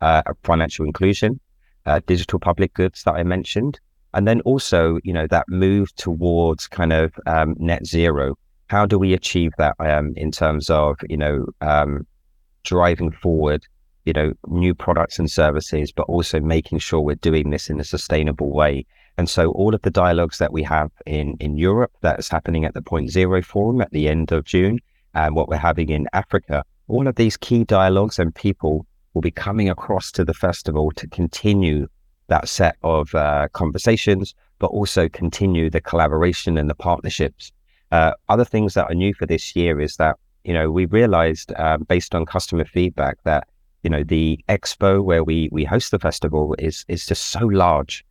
uh, 0.00 0.22
financial 0.42 0.84
inclusion, 0.84 1.38
uh, 1.86 2.00
digital 2.08 2.40
public 2.40 2.74
goods 2.74 3.04
that 3.04 3.14
I 3.14 3.22
mentioned, 3.22 3.78
and 4.14 4.26
then 4.26 4.40
also, 4.42 4.98
you 5.04 5.12
know, 5.12 5.26
that 5.28 5.48
move 5.48 5.94
towards 5.96 6.66
kind 6.66 6.92
of 6.92 7.12
um, 7.26 7.54
net 7.58 7.86
zero. 7.86 8.36
How 8.68 8.86
do 8.86 8.98
we 8.98 9.14
achieve 9.14 9.52
that 9.58 9.74
um, 9.80 10.12
in 10.16 10.30
terms 10.30 10.70
of, 10.70 10.96
you 11.08 11.16
know, 11.16 11.46
um, 11.60 12.06
driving 12.64 13.12
forward, 13.12 13.66
you 14.04 14.12
know, 14.12 14.32
new 14.46 14.74
products 14.74 15.18
and 15.18 15.30
services, 15.30 15.92
but 15.92 16.02
also 16.02 16.40
making 16.40 16.78
sure 16.78 17.00
we're 17.00 17.16
doing 17.16 17.50
this 17.50 17.68
in 17.68 17.80
a 17.80 17.84
sustainable 17.84 18.50
way. 18.52 18.86
And 19.18 19.28
so 19.28 19.50
all 19.52 19.74
of 19.74 19.82
the 19.82 19.90
dialogues 19.90 20.38
that 20.38 20.52
we 20.52 20.62
have 20.62 20.90
in, 21.04 21.36
in 21.40 21.58
Europe, 21.58 21.92
that's 22.00 22.28
happening 22.28 22.64
at 22.64 22.74
the 22.74 22.82
Point 22.82 23.10
Zero 23.10 23.42
Forum 23.42 23.80
at 23.80 23.90
the 23.90 24.08
end 24.08 24.32
of 24.32 24.44
June, 24.44 24.78
and 25.14 25.34
what 25.34 25.48
we're 25.48 25.56
having 25.56 25.90
in 25.90 26.06
Africa, 26.12 26.64
all 26.88 27.06
of 27.06 27.16
these 27.16 27.36
key 27.36 27.64
dialogues 27.64 28.18
and 28.18 28.34
people 28.34 28.86
will 29.14 29.20
be 29.20 29.30
coming 29.30 29.68
across 29.68 30.10
to 30.12 30.24
the 30.24 30.34
festival 30.34 30.90
to 30.92 31.06
continue 31.08 31.88
that 32.30 32.48
set 32.48 32.76
of 32.82 33.14
uh, 33.14 33.48
conversations, 33.52 34.34
but 34.58 34.68
also 34.68 35.08
continue 35.08 35.68
the 35.68 35.80
collaboration 35.80 36.56
and 36.56 36.70
the 36.70 36.74
partnerships. 36.74 37.52
Uh, 37.92 38.12
other 38.28 38.44
things 38.44 38.74
that 38.74 38.90
are 38.90 38.94
new 38.94 39.12
for 39.12 39.26
this 39.26 39.54
year 39.54 39.80
is 39.80 39.96
that 39.96 40.16
you 40.44 40.54
know 40.54 40.70
we 40.70 40.86
realized 40.86 41.52
uh, 41.56 41.76
based 41.76 42.14
on 42.14 42.24
customer 42.24 42.64
feedback 42.64 43.18
that 43.24 43.46
you 43.82 43.90
know 43.90 44.02
the 44.02 44.38
expo 44.48 45.02
where 45.04 45.22
we 45.22 45.48
we 45.52 45.64
host 45.64 45.90
the 45.90 45.98
festival 45.98 46.54
is 46.58 46.84
is 46.88 47.04
just 47.04 47.26
so 47.26 47.44
large 47.46 48.04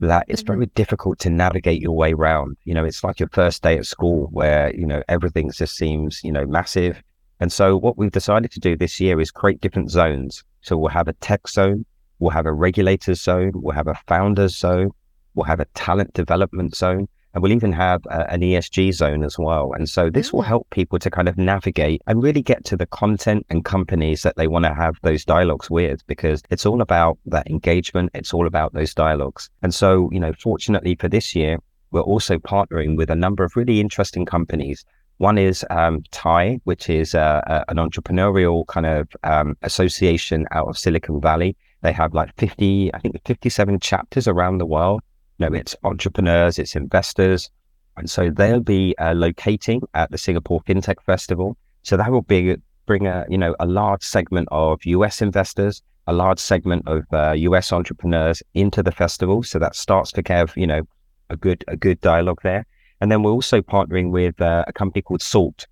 that 0.00 0.26
it's 0.28 0.42
mm-hmm. 0.42 0.54
very 0.54 0.66
difficult 0.66 1.18
to 1.20 1.30
navigate 1.30 1.80
your 1.80 1.92
way 1.92 2.12
around. 2.12 2.56
You 2.64 2.74
know, 2.74 2.84
it's 2.84 3.02
like 3.02 3.18
your 3.18 3.30
first 3.30 3.62
day 3.62 3.78
at 3.78 3.86
school 3.86 4.28
where, 4.30 4.74
you 4.74 4.86
know, 4.86 5.02
everything 5.08 5.50
just 5.50 5.76
seems, 5.76 6.22
you 6.22 6.32
know, 6.32 6.44
massive. 6.46 7.02
And 7.40 7.52
so 7.52 7.76
what 7.76 7.96
we've 7.96 8.10
decided 8.10 8.50
to 8.52 8.60
do 8.60 8.76
this 8.76 9.00
year 9.00 9.20
is 9.20 9.30
create 9.30 9.60
different 9.60 9.90
zones. 9.90 10.44
So 10.60 10.76
we'll 10.76 10.90
have 10.90 11.08
a 11.08 11.12
tech 11.14 11.48
zone, 11.48 11.84
we'll 12.18 12.30
have 12.30 12.46
a 12.46 12.52
regulators 12.52 13.20
zone, 13.20 13.52
we'll 13.54 13.74
have 13.74 13.88
a 13.88 13.94
founders 14.06 14.56
zone, 14.56 14.90
we'll 15.34 15.44
have 15.44 15.60
a 15.60 15.66
talent 15.74 16.12
development 16.14 16.74
zone, 16.74 17.08
and 17.36 17.42
we'll 17.42 17.52
even 17.52 17.72
have 17.72 18.02
a, 18.06 18.32
an 18.32 18.40
ESG 18.40 18.94
zone 18.94 19.22
as 19.22 19.38
well. 19.38 19.74
And 19.74 19.88
so 19.90 20.08
this 20.08 20.32
will 20.32 20.42
mm. 20.42 20.46
help 20.46 20.70
people 20.70 20.98
to 20.98 21.10
kind 21.10 21.28
of 21.28 21.36
navigate 21.36 22.00
and 22.06 22.22
really 22.22 22.40
get 22.40 22.64
to 22.64 22.78
the 22.78 22.86
content 22.86 23.44
and 23.50 23.62
companies 23.62 24.22
that 24.22 24.36
they 24.36 24.46
want 24.46 24.64
to 24.64 24.72
have 24.72 24.96
those 25.02 25.22
dialogues 25.22 25.68
with, 25.68 26.06
because 26.06 26.42
it's 26.48 26.64
all 26.64 26.80
about 26.80 27.18
that 27.26 27.46
engagement. 27.50 28.10
It's 28.14 28.32
all 28.32 28.46
about 28.46 28.72
those 28.72 28.94
dialogues. 28.94 29.50
And 29.62 29.74
so, 29.74 30.08
you 30.12 30.18
know, 30.18 30.32
fortunately 30.40 30.94
for 30.94 31.08
this 31.10 31.34
year, 31.34 31.58
we're 31.90 32.00
also 32.00 32.38
partnering 32.38 32.96
with 32.96 33.10
a 33.10 33.14
number 33.16 33.44
of 33.44 33.54
really 33.54 33.80
interesting 33.80 34.24
companies. 34.24 34.86
One 35.18 35.36
is 35.36 35.62
um, 35.68 36.04
TIE, 36.12 36.60
which 36.64 36.88
is 36.88 37.14
uh, 37.14 37.42
uh, 37.46 37.64
an 37.68 37.76
entrepreneurial 37.76 38.66
kind 38.66 38.86
of 38.86 39.08
um, 39.24 39.58
association 39.60 40.46
out 40.52 40.68
of 40.68 40.78
Silicon 40.78 41.20
Valley. 41.20 41.54
They 41.86 41.92
have 41.92 42.14
like 42.14 42.34
50, 42.36 42.92
I 42.94 42.98
think 42.98 43.14
57 43.24 43.78
chapters 43.78 44.26
around 44.26 44.58
the 44.58 44.66
world 44.66 45.02
You 45.38 45.48
know, 45.48 45.56
it's 45.56 45.76
entrepreneurs, 45.84 46.58
it's 46.58 46.74
investors. 46.74 47.48
And 47.96 48.10
so 48.10 48.28
they'll 48.28 48.58
be 48.58 48.96
uh, 48.98 49.14
locating 49.14 49.82
at 49.94 50.10
the 50.10 50.18
Singapore 50.18 50.60
FinTech 50.62 51.00
Festival. 51.06 51.56
So 51.84 51.96
that 51.96 52.10
will 52.10 52.22
be 52.22 52.56
bring 52.86 53.06
a 53.06 53.24
you 53.28 53.38
know 53.38 53.54
a 53.60 53.66
large 53.66 54.02
segment 54.02 54.48
of 54.50 54.84
US 54.84 55.22
investors, 55.22 55.80
a 56.08 56.12
large 56.12 56.40
segment 56.40 56.88
of 56.88 57.04
uh, 57.12 57.34
US 57.50 57.72
entrepreneurs 57.72 58.42
into 58.54 58.82
the 58.82 58.90
festival. 58.90 59.44
So 59.44 59.60
that 59.60 59.76
starts 59.76 60.10
to 60.12 60.22
have 60.26 60.56
you 60.56 60.66
know 60.66 60.82
a 61.30 61.36
good 61.36 61.64
a 61.68 61.76
good 61.76 62.00
dialogue 62.00 62.40
there. 62.42 62.66
And 63.00 63.12
then 63.12 63.22
we're 63.22 63.30
also 63.38 63.60
partnering 63.60 64.10
with 64.10 64.40
uh, 64.40 64.64
a 64.66 64.72
company 64.72 65.02
called 65.02 65.22
Salt, 65.22 65.68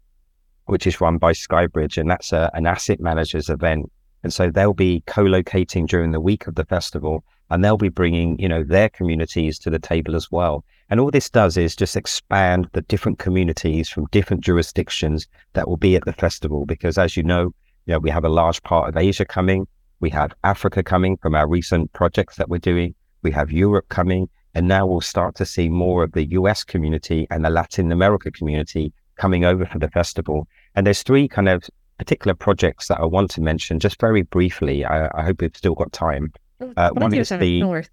which 0.66 0.86
is 0.86 1.00
run 1.00 1.18
by 1.18 1.32
Skybridge, 1.32 1.98
and 1.98 2.08
that's 2.08 2.32
a, 2.32 2.52
an 2.54 2.66
asset 2.66 3.00
managers 3.00 3.48
event. 3.48 3.90
And 4.24 4.32
so 4.32 4.50
they'll 4.50 4.72
be 4.72 5.02
co-locating 5.06 5.84
during 5.84 6.10
the 6.10 6.20
week 6.20 6.46
of 6.46 6.54
the 6.54 6.64
festival 6.64 7.22
and 7.50 7.62
they'll 7.62 7.76
be 7.76 7.90
bringing 7.90 8.38
you 8.38 8.48
know 8.48 8.64
their 8.64 8.88
communities 8.88 9.58
to 9.60 9.70
the 9.70 9.78
table 9.78 10.16
as 10.16 10.30
well. 10.32 10.64
And 10.88 10.98
all 10.98 11.10
this 11.10 11.28
does 11.28 11.56
is 11.56 11.76
just 11.76 11.94
expand 11.94 12.68
the 12.72 12.80
different 12.82 13.18
communities 13.18 13.88
from 13.88 14.06
different 14.06 14.42
jurisdictions 14.42 15.28
that 15.52 15.68
will 15.68 15.76
be 15.76 15.94
at 15.94 16.04
the 16.06 16.14
festival 16.14 16.64
because 16.64 16.96
as 16.96 17.16
you 17.16 17.22
know 17.22 17.54
you 17.86 17.92
know 17.92 17.98
we 17.98 18.10
have 18.10 18.24
a 18.24 18.30
large 18.30 18.62
part 18.62 18.88
of 18.88 18.96
asia 18.96 19.26
coming. 19.26 19.66
We 20.00 20.08
have 20.10 20.32
africa 20.42 20.82
coming 20.82 21.18
from 21.18 21.34
our 21.34 21.46
recent 21.46 21.92
projects 21.92 22.36
that 22.36 22.48
we're 22.48 22.58
doing. 22.58 22.94
We 23.22 23.30
have 23.32 23.52
europe 23.52 23.88
coming. 23.90 24.28
And 24.56 24.68
now 24.68 24.86
we'll 24.86 25.00
start 25.00 25.34
to 25.36 25.44
see 25.44 25.68
more 25.68 26.02
of 26.02 26.12
the 26.12 26.24
us 26.24 26.64
community 26.64 27.26
and 27.30 27.44
the 27.44 27.50
latin 27.50 27.92
america 27.92 28.30
community 28.30 28.92
coming 29.16 29.44
over 29.44 29.66
for 29.66 29.78
the 29.78 29.90
festival. 29.90 30.48
And 30.74 30.86
there's 30.86 31.02
three 31.02 31.28
kind 31.28 31.48
of 31.48 31.68
particular 31.98 32.34
projects 32.34 32.88
that 32.88 33.00
i 33.00 33.04
want 33.04 33.30
to 33.30 33.40
mention 33.40 33.78
just 33.78 34.00
very 34.00 34.22
briefly 34.22 34.84
i, 34.84 35.08
I 35.18 35.22
hope 35.24 35.40
we've 35.40 35.56
still 35.56 35.74
got 35.74 35.92
time 35.92 36.32
uh, 36.76 36.90
one 36.92 37.14
is 37.14 37.28
the 37.28 37.60
North. 37.60 37.90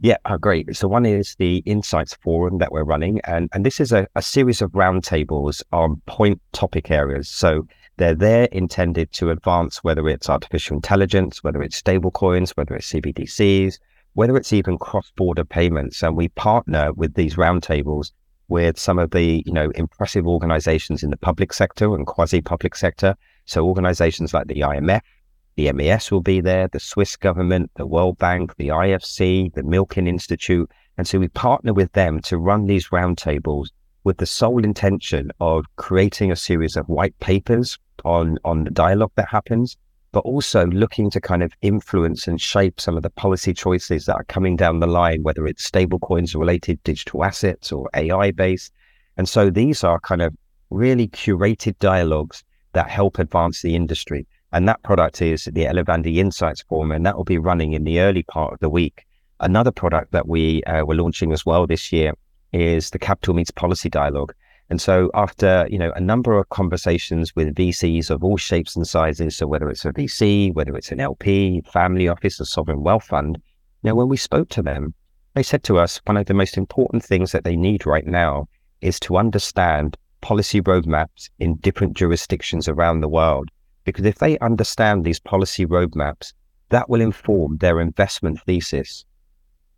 Yeah, 0.00 0.16
oh, 0.26 0.38
great. 0.38 0.74
So 0.76 0.88
one 0.88 1.06
is 1.06 1.34
the 1.36 1.58
Insights 1.58 2.14
Forum 2.14 2.58
that 2.58 2.72
we're 2.72 2.84
running, 2.84 3.20
and 3.24 3.48
and 3.52 3.64
this 3.64 3.80
is 3.80 3.92
a, 3.92 4.06
a 4.14 4.22
series 4.22 4.60
of 4.60 4.70
roundtables 4.72 5.62
on 5.72 6.00
point 6.06 6.40
topic 6.52 6.90
areas. 6.90 7.28
So 7.28 7.66
they're 7.96 8.14
there 8.14 8.44
intended 8.50 9.12
to 9.12 9.30
advance 9.30 9.84
whether 9.84 10.08
it's 10.08 10.28
artificial 10.28 10.76
intelligence, 10.76 11.44
whether 11.44 11.62
it's 11.62 11.80
stablecoins, 11.80 12.50
whether 12.50 12.74
it's 12.74 12.92
CBDCs, 12.92 13.78
whether 14.14 14.36
it's 14.36 14.52
even 14.52 14.78
cross-border 14.78 15.44
payments. 15.44 16.02
And 16.02 16.16
we 16.16 16.28
partner 16.28 16.92
with 16.92 17.14
these 17.14 17.36
roundtables 17.36 18.10
with 18.48 18.78
some 18.78 18.98
of 18.98 19.10
the 19.10 19.42
you 19.46 19.52
know 19.52 19.70
impressive 19.74 20.26
organizations 20.26 21.02
in 21.02 21.10
the 21.10 21.16
public 21.16 21.52
sector 21.52 21.94
and 21.94 22.06
quasi-public 22.06 22.76
sector. 22.76 23.16
So 23.46 23.66
organizations 23.66 24.32
like 24.32 24.46
the 24.46 24.60
IMF, 24.60 25.00
the 25.56 25.70
MAS 25.72 26.10
will 26.10 26.20
be 26.20 26.40
there, 26.40 26.68
the 26.68 26.80
Swiss 26.80 27.16
government, 27.16 27.70
the 27.76 27.86
World 27.86 28.18
Bank, 28.18 28.56
the 28.56 28.68
IFC, 28.68 29.52
the 29.54 29.62
Milken 29.62 30.08
Institute. 30.08 30.70
And 30.96 31.06
so 31.06 31.18
we 31.18 31.28
partner 31.28 31.72
with 31.72 31.92
them 31.92 32.20
to 32.22 32.38
run 32.38 32.66
these 32.66 32.88
roundtables 32.88 33.68
with 34.04 34.18
the 34.18 34.26
sole 34.26 34.64
intention 34.64 35.30
of 35.40 35.64
creating 35.76 36.30
a 36.30 36.36
series 36.36 36.76
of 36.76 36.88
white 36.88 37.18
papers 37.20 37.78
on, 38.04 38.38
on 38.44 38.64
the 38.64 38.70
dialogue 38.70 39.12
that 39.16 39.28
happens, 39.28 39.76
but 40.14 40.20
also 40.20 40.66
looking 40.66 41.10
to 41.10 41.20
kind 41.20 41.42
of 41.42 41.52
influence 41.60 42.28
and 42.28 42.40
shape 42.40 42.80
some 42.80 42.96
of 42.96 43.02
the 43.02 43.10
policy 43.10 43.52
choices 43.52 44.06
that 44.06 44.14
are 44.14 44.24
coming 44.24 44.54
down 44.54 44.78
the 44.78 44.86
line, 44.86 45.24
whether 45.24 45.44
it's 45.44 45.68
stablecoins 45.68 46.38
related 46.38 46.80
digital 46.84 47.24
assets 47.24 47.72
or 47.72 47.90
AI 47.94 48.30
based. 48.30 48.72
And 49.16 49.28
so 49.28 49.50
these 49.50 49.82
are 49.82 49.98
kind 49.98 50.22
of 50.22 50.32
really 50.70 51.08
curated 51.08 51.76
dialogues 51.80 52.44
that 52.74 52.88
help 52.88 53.18
advance 53.18 53.60
the 53.60 53.74
industry. 53.74 54.24
And 54.52 54.68
that 54.68 54.84
product 54.84 55.20
is 55.20 55.46
the 55.46 55.64
Elevandi 55.64 56.18
Insights 56.18 56.62
Forum, 56.62 56.92
and 56.92 57.04
that 57.04 57.16
will 57.16 57.24
be 57.24 57.38
running 57.38 57.72
in 57.72 57.82
the 57.82 57.98
early 57.98 58.22
part 58.22 58.52
of 58.52 58.60
the 58.60 58.70
week. 58.70 59.04
Another 59.40 59.72
product 59.72 60.12
that 60.12 60.28
we 60.28 60.62
uh, 60.62 60.84
were 60.84 60.94
launching 60.94 61.32
as 61.32 61.44
well 61.44 61.66
this 61.66 61.90
year 61.90 62.12
is 62.52 62.90
the 62.90 63.00
Capital 63.00 63.34
Meets 63.34 63.50
Policy 63.50 63.88
Dialogue. 63.88 64.32
And 64.70 64.80
so 64.80 65.10
after, 65.14 65.66
you 65.70 65.78
know, 65.78 65.92
a 65.94 66.00
number 66.00 66.38
of 66.38 66.48
conversations 66.48 67.34
with 67.36 67.54
VCs 67.54 68.10
of 68.10 68.24
all 68.24 68.36
shapes 68.36 68.74
and 68.74 68.86
sizes, 68.86 69.36
so 69.36 69.46
whether 69.46 69.68
it's 69.68 69.84
a 69.84 69.92
VC, 69.92 70.54
whether 70.54 70.74
it's 70.76 70.90
an 70.90 71.00
LP, 71.00 71.62
family 71.70 72.08
office, 72.08 72.40
a 72.40 72.46
sovereign 72.46 72.82
wealth 72.82 73.04
fund, 73.04 73.36
you 73.82 73.90
know, 73.90 73.94
when 73.94 74.08
we 74.08 74.16
spoke 74.16 74.48
to 74.50 74.62
them, 74.62 74.94
they 75.34 75.42
said 75.42 75.62
to 75.64 75.78
us 75.78 76.00
one 76.06 76.16
of 76.16 76.26
the 76.26 76.34
most 76.34 76.56
important 76.56 77.04
things 77.04 77.32
that 77.32 77.44
they 77.44 77.56
need 77.56 77.86
right 77.86 78.06
now 78.06 78.48
is 78.80 78.98
to 79.00 79.16
understand 79.16 79.96
policy 80.20 80.60
roadmaps 80.62 81.28
in 81.38 81.56
different 81.56 81.94
jurisdictions 81.94 82.68
around 82.68 83.00
the 83.00 83.08
world 83.08 83.50
because 83.84 84.06
if 84.06 84.16
they 84.16 84.38
understand 84.38 85.04
these 85.04 85.20
policy 85.20 85.66
roadmaps, 85.66 86.32
that 86.70 86.88
will 86.88 87.00
inform 87.00 87.58
their 87.58 87.80
investment 87.80 88.40
thesis. 88.46 89.04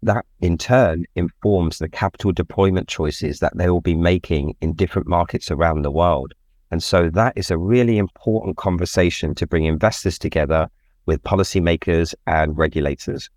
That 0.02 0.24
in 0.40 0.58
turn 0.58 1.04
informs 1.14 1.78
the 1.78 1.88
capital 1.88 2.32
deployment 2.32 2.88
choices 2.88 3.40
that 3.40 3.56
they 3.56 3.68
will 3.70 3.80
be 3.80 3.96
making 3.96 4.54
in 4.60 4.74
different 4.74 5.08
markets 5.08 5.50
around 5.50 5.82
the 5.82 5.90
world. 5.90 6.32
And 6.70 6.82
so 6.82 7.10
that 7.10 7.32
is 7.36 7.50
a 7.50 7.58
really 7.58 7.96
important 7.96 8.56
conversation 8.56 9.34
to 9.36 9.46
bring 9.46 9.64
investors 9.64 10.18
together 10.18 10.68
with 11.06 11.22
policymakers 11.22 12.14
and 12.26 12.56
regulators. 12.58 13.30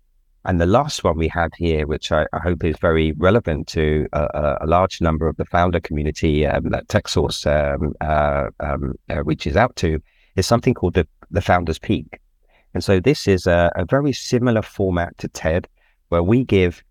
And 0.44 0.60
the 0.60 0.66
last 0.66 1.04
one 1.04 1.18
we 1.18 1.28
have 1.28 1.52
here, 1.56 1.86
which 1.86 2.10
I, 2.10 2.26
I 2.32 2.38
hope 2.38 2.64
is 2.64 2.76
very 2.80 3.12
relevant 3.12 3.66
to 3.68 4.06
a, 4.12 4.58
a, 4.62 4.66
large 4.66 5.00
number 5.00 5.28
of 5.28 5.36
the 5.36 5.44
founder 5.44 5.80
community 5.80 6.46
um, 6.46 6.70
that 6.70 6.88
TechSauce 6.88 7.46
um, 7.46 7.92
uh, 8.00 8.48
um, 8.60 8.94
uh, 9.10 9.22
reaches 9.24 9.54
out 9.54 9.76
to, 9.76 10.00
is 10.36 10.46
something 10.46 10.72
called 10.72 10.94
the, 10.94 11.06
the 11.30 11.42
Founders 11.42 11.78
Peak. 11.78 12.18
And 12.72 12.82
so 12.82 13.00
this 13.00 13.28
is 13.28 13.46
a, 13.46 13.70
a 13.76 13.84
very 13.84 14.12
similar 14.12 14.62
format 14.62 15.16
to 15.18 15.28
TED, 15.28 15.68
where 16.10 16.22
we 16.22 16.44
give 16.44 16.84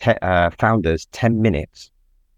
te- 0.00 0.18
uh, 0.22 0.50
founders 0.58 1.06
10 1.12 1.40
minutes 1.40 1.90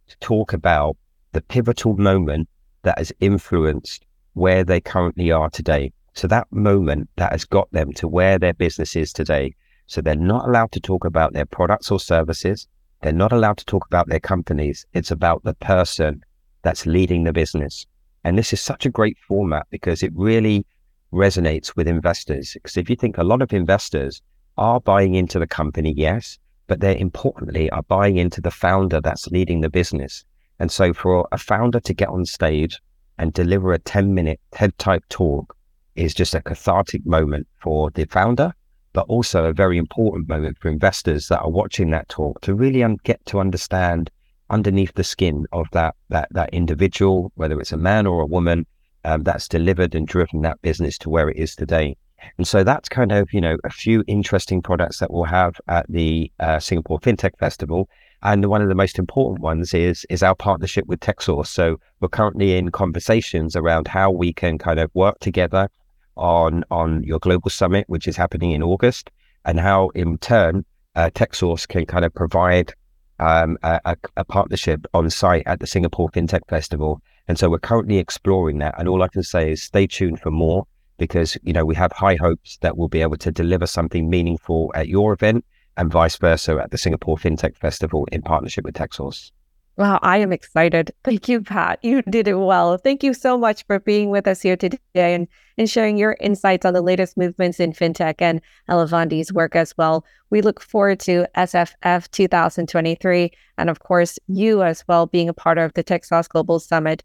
to 0.09 0.17
talk 0.19 0.53
about 0.53 0.97
the 1.33 1.41
pivotal 1.41 1.97
moment 1.97 2.49
that 2.83 2.99
has 2.99 3.13
influenced 3.21 4.05
where 4.35 4.65
they 4.65 4.81
currently 4.81 5.31
are 5.31 5.51
today. 5.51 5.93
So 6.15 6.27
that 6.29 6.51
moment 6.51 7.09
that 7.17 7.33
has 7.33 7.45
got 7.45 7.71
them 7.73 7.93
to 7.95 8.09
where 8.09 8.39
their 8.39 8.55
business 8.55 8.97
is 8.97 9.13
today. 9.13 9.55
So 9.87 10.01
they're 10.01 10.17
not 10.17 10.49
allowed 10.49 10.73
to 10.73 10.81
talk 10.81 11.05
about 11.05 11.33
their 11.33 11.47
products 11.47 11.91
or 11.91 12.01
services. 12.01 12.67
They're 13.03 13.13
not 13.13 13.33
allowed 13.33 13.59
to 13.59 13.65
talk 13.65 13.87
about 13.87 14.09
their 14.09 14.21
companies. 14.21 14.87
It's 14.93 15.11
about 15.11 15.45
the 15.45 15.55
person 15.55 16.23
that's 16.63 16.87
leading 16.87 17.25
the 17.25 17.33
business. 17.33 17.87
And 18.25 18.39
this 18.39 18.53
is 18.53 18.61
such 18.61 18.87
a 18.87 18.91
great 18.91 19.19
format 19.19 19.67
because 19.71 20.03
it 20.03 20.13
really 20.15 20.65
resonates 21.13 21.77
with 21.77 21.89
investors. 21.89 22.53
Because 22.55 22.77
if 22.77 22.89
you 22.89 22.97
think 22.97 23.19
a 23.19 23.25
lot 23.25 23.43
of 23.43 23.53
investors 23.53 24.23
are 24.59 24.81
buying 24.81 25.15
into 25.15 25.39
the 25.39 25.47
company, 25.47 25.95
yes, 25.97 26.39
but 26.67 26.81
they're 26.81 26.97
importantly 26.97 27.71
are 27.71 27.83
buying 27.83 28.17
into 28.17 28.41
the 28.41 28.51
founder 28.51 29.01
that's 29.01 29.29
leading 29.29 29.61
the 29.61 29.71
business. 29.71 30.25
And 30.59 30.71
so 30.71 30.93
for 30.93 31.27
a 31.33 31.39
founder 31.39 31.81
to 31.81 31.95
get 31.95 32.09
on 32.09 32.25
stage 32.25 32.81
and 33.19 33.33
deliver 33.33 33.73
a 33.73 33.79
10 33.79 34.15
minute 34.15 34.41
TED 34.53 34.77
type 34.79 35.05
talk 35.09 35.57
is 35.95 36.15
just 36.15 36.35
a 36.35 36.43
cathartic 36.43 37.05
moment 37.05 37.47
for 37.61 37.91
the 37.91 38.05
founder, 38.07 38.53
but 38.93 39.07
also 39.09 39.45
a 39.45 39.53
very 39.53 39.79
important 39.79 40.29
moment 40.29 40.57
for 40.59 40.69
investors 40.69 41.29
that 41.29 41.41
are 41.41 41.51
watching 41.51 41.91
that 41.91 42.09
talk 42.09 42.41
to 42.43 42.55
really 42.55 42.83
un- 42.83 42.99
get 43.05 43.25
to 43.27 43.41
understand 43.41 44.11
underneath 44.51 44.93
the 44.95 45.05
skin 45.05 45.47
of 45.53 45.67
that 45.73 45.95
that 46.11 46.29
that 46.31 46.51
individual, 46.53 47.33
whether 47.35 47.61
it's 47.61 47.73
a 47.73 47.77
man 47.77 48.07
or 48.07 48.23
a 48.23 48.27
woman, 48.27 48.67
um, 49.05 49.23
that's 49.23 49.49
delivered 49.49 49.95
and 49.95 50.07
driven 50.07 50.43
that 50.43 50.61
business 50.63 50.99
to 50.99 51.11
where 51.11 51.29
it 51.29 51.37
is 51.37 51.57
today. 51.57 51.97
And 52.39 52.47
so 52.47 52.65
that's 52.65 52.89
kind 52.89 53.13
of, 53.13 53.33
you 53.33 53.41
know, 53.41 53.57
a 53.65 53.71
few 53.71 54.05
interesting 54.07 54.63
products 54.63 54.99
that 54.99 55.11
we'll 55.11 55.25
have 55.25 55.61
at 55.69 55.87
the 55.89 56.31
uh, 56.41 56.59
Singapore 56.59 56.99
FinTech 57.01 57.39
Festival. 57.39 57.89
And 58.23 58.47
one 58.47 58.63
of 58.63 58.69
the 58.69 58.75
most 58.75 58.99
important 58.99 59.41
ones 59.41 59.75
is 59.75 60.07
is 60.09 60.23
our 60.23 60.35
partnership 60.35 60.87
with 60.87 61.01
TechSauce. 61.01 61.49
So 61.49 61.79
we're 62.01 62.09
currently 62.09 62.57
in 62.57 62.71
conversations 62.71 63.57
around 63.57 63.89
how 63.89 64.11
we 64.11 64.33
can 64.33 64.59
kind 64.59 64.79
of 64.79 64.91
work 64.95 65.19
together 65.19 65.69
on 66.17 66.65
on 66.71 67.03
your 67.03 67.19
global 67.19 67.51
summit, 67.51 67.85
which 67.89 68.07
is 68.07 68.17
happening 68.17 68.53
in 68.53 68.63
August, 68.63 69.11
and 69.45 69.59
how 69.59 69.89
in 69.91 70.19
turn 70.19 70.65
uh, 70.95 71.11
TechSauce 71.13 71.67
can 71.67 71.85
kind 71.87 72.05
of 72.05 72.15
provide 72.15 72.75
um, 73.19 73.57
a, 73.63 73.97
a, 74.17 74.25
partnership 74.25 74.85
on 74.95 75.09
site 75.09 75.45
at 75.47 75.61
the 75.61 75.67
Singapore 75.67 76.11
FinTech 76.11 76.41
Festival. 76.49 77.01
And 77.29 77.39
so 77.39 77.49
we're 77.49 77.61
currently 77.61 77.99
exploring 77.99 78.59
that. 78.59 78.75
And 78.79 78.89
all 78.89 79.03
I 79.03 79.09
can 79.09 79.23
say 79.23 79.53
is 79.53 79.63
stay 79.63 79.87
tuned 79.87 80.21
for 80.21 80.31
more 80.31 80.67
because 81.03 81.37
you 81.43 81.53
know 81.53 81.65
we 81.65 81.75
have 81.75 81.91
high 81.91 82.15
hopes 82.15 82.59
that 82.59 82.77
we'll 82.77 82.87
be 82.87 83.03
able 83.03 83.17
to 83.17 83.33
deliver 83.33 83.67
something 83.67 84.09
meaningful 84.09 84.71
at 84.77 84.87
your 84.87 85.13
event 85.13 85.45
and 85.77 85.91
vice 85.91 86.17
versa 86.17 86.61
at 86.63 86.71
the 86.71 86.79
Singapore 86.79 87.17
FinTech 87.17 87.57
Festival 87.57 88.07
in 88.13 88.23
partnership 88.23 88.65
with 88.65 88.77
TechSauce. 88.77 89.33
Wow, 89.77 89.99
I 90.03 90.19
am 90.19 90.33
excited. 90.33 90.93
Thank 91.03 91.29
you, 91.29 91.41
Pat. 91.41 91.81
You 91.83 92.03
did 92.03 92.29
it 92.29 92.37
well. 92.37 92.77
Thank 92.77 93.03
you 93.03 93.15
so 93.15 93.37
much 93.37 93.67
for 93.67 93.81
being 93.81 94.11
with 94.11 94.29
us 94.29 94.43
here 94.43 94.57
today 94.57 94.79
and, 94.95 95.27
and 95.59 95.69
sharing 95.69 95.97
your 95.97 96.17
insights 96.21 96.65
on 96.65 96.73
the 96.73 96.83
latest 96.83 97.17
movements 97.17 97.59
in 97.59 97.73
fintech 97.73 98.21
and 98.21 98.41
Elevandi's 98.71 99.33
work 99.33 99.57
as 99.57 99.75
well. 99.77 100.05
We 100.31 100.41
look 100.41 100.61
forward 100.61 101.01
to 101.01 101.27
SFF 101.37 102.11
2023 102.13 103.33
and, 103.59 103.71
of 103.71 103.81
course, 103.81 104.21
you 104.29 104.63
as 104.63 104.85
well 104.87 105.07
being 105.07 105.29
a 105.29 105.35
part 105.35 105.59
of 105.59 105.73
the 105.73 105.83
TechSauce 105.83 106.29
Global 106.29 106.61
Summit. 106.61 107.03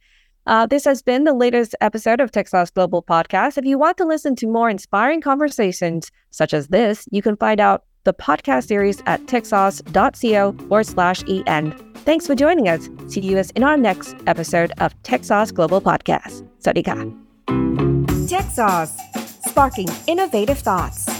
Uh, 0.47 0.65
this 0.65 0.85
has 0.85 1.01
been 1.01 1.25
the 1.25 1.33
latest 1.33 1.75
episode 1.81 2.21
of 2.21 2.31
TechSauce 2.31 2.73
Global 2.73 3.03
Podcast. 3.03 3.57
If 3.57 3.65
you 3.65 3.77
want 3.77 3.97
to 3.97 4.05
listen 4.05 4.33
to 4.37 4.47
more 4.47 4.69
inspiring 4.69 5.19
conversations 5.19 6.09
such 6.31 6.53
as 6.53 6.69
this, 6.69 7.05
you 7.11 7.21
can 7.21 7.35
find 7.35 7.59
out 7.59 7.83
the 8.05 8.13
podcast 8.13 8.67
series 8.67 9.03
at 9.05 9.19
techsauce.co 9.25 10.53
forward 10.69 10.85
slash 10.85 11.21
en. 11.47 11.73
Thanks 12.05 12.25
for 12.25 12.33
joining 12.33 12.69
us. 12.69 12.87
See 13.09 13.19
you 13.19 13.43
in 13.57 13.63
our 13.63 13.75
next 13.75 14.15
episode 14.25 14.71
of 14.77 14.95
TechSauce 15.03 15.53
Global 15.53 15.81
Podcast. 15.81 16.47
Sadika. 16.63 17.13
TechSauce, 18.29 18.97
sparking 19.49 19.89
innovative 20.07 20.59
thoughts. 20.59 21.16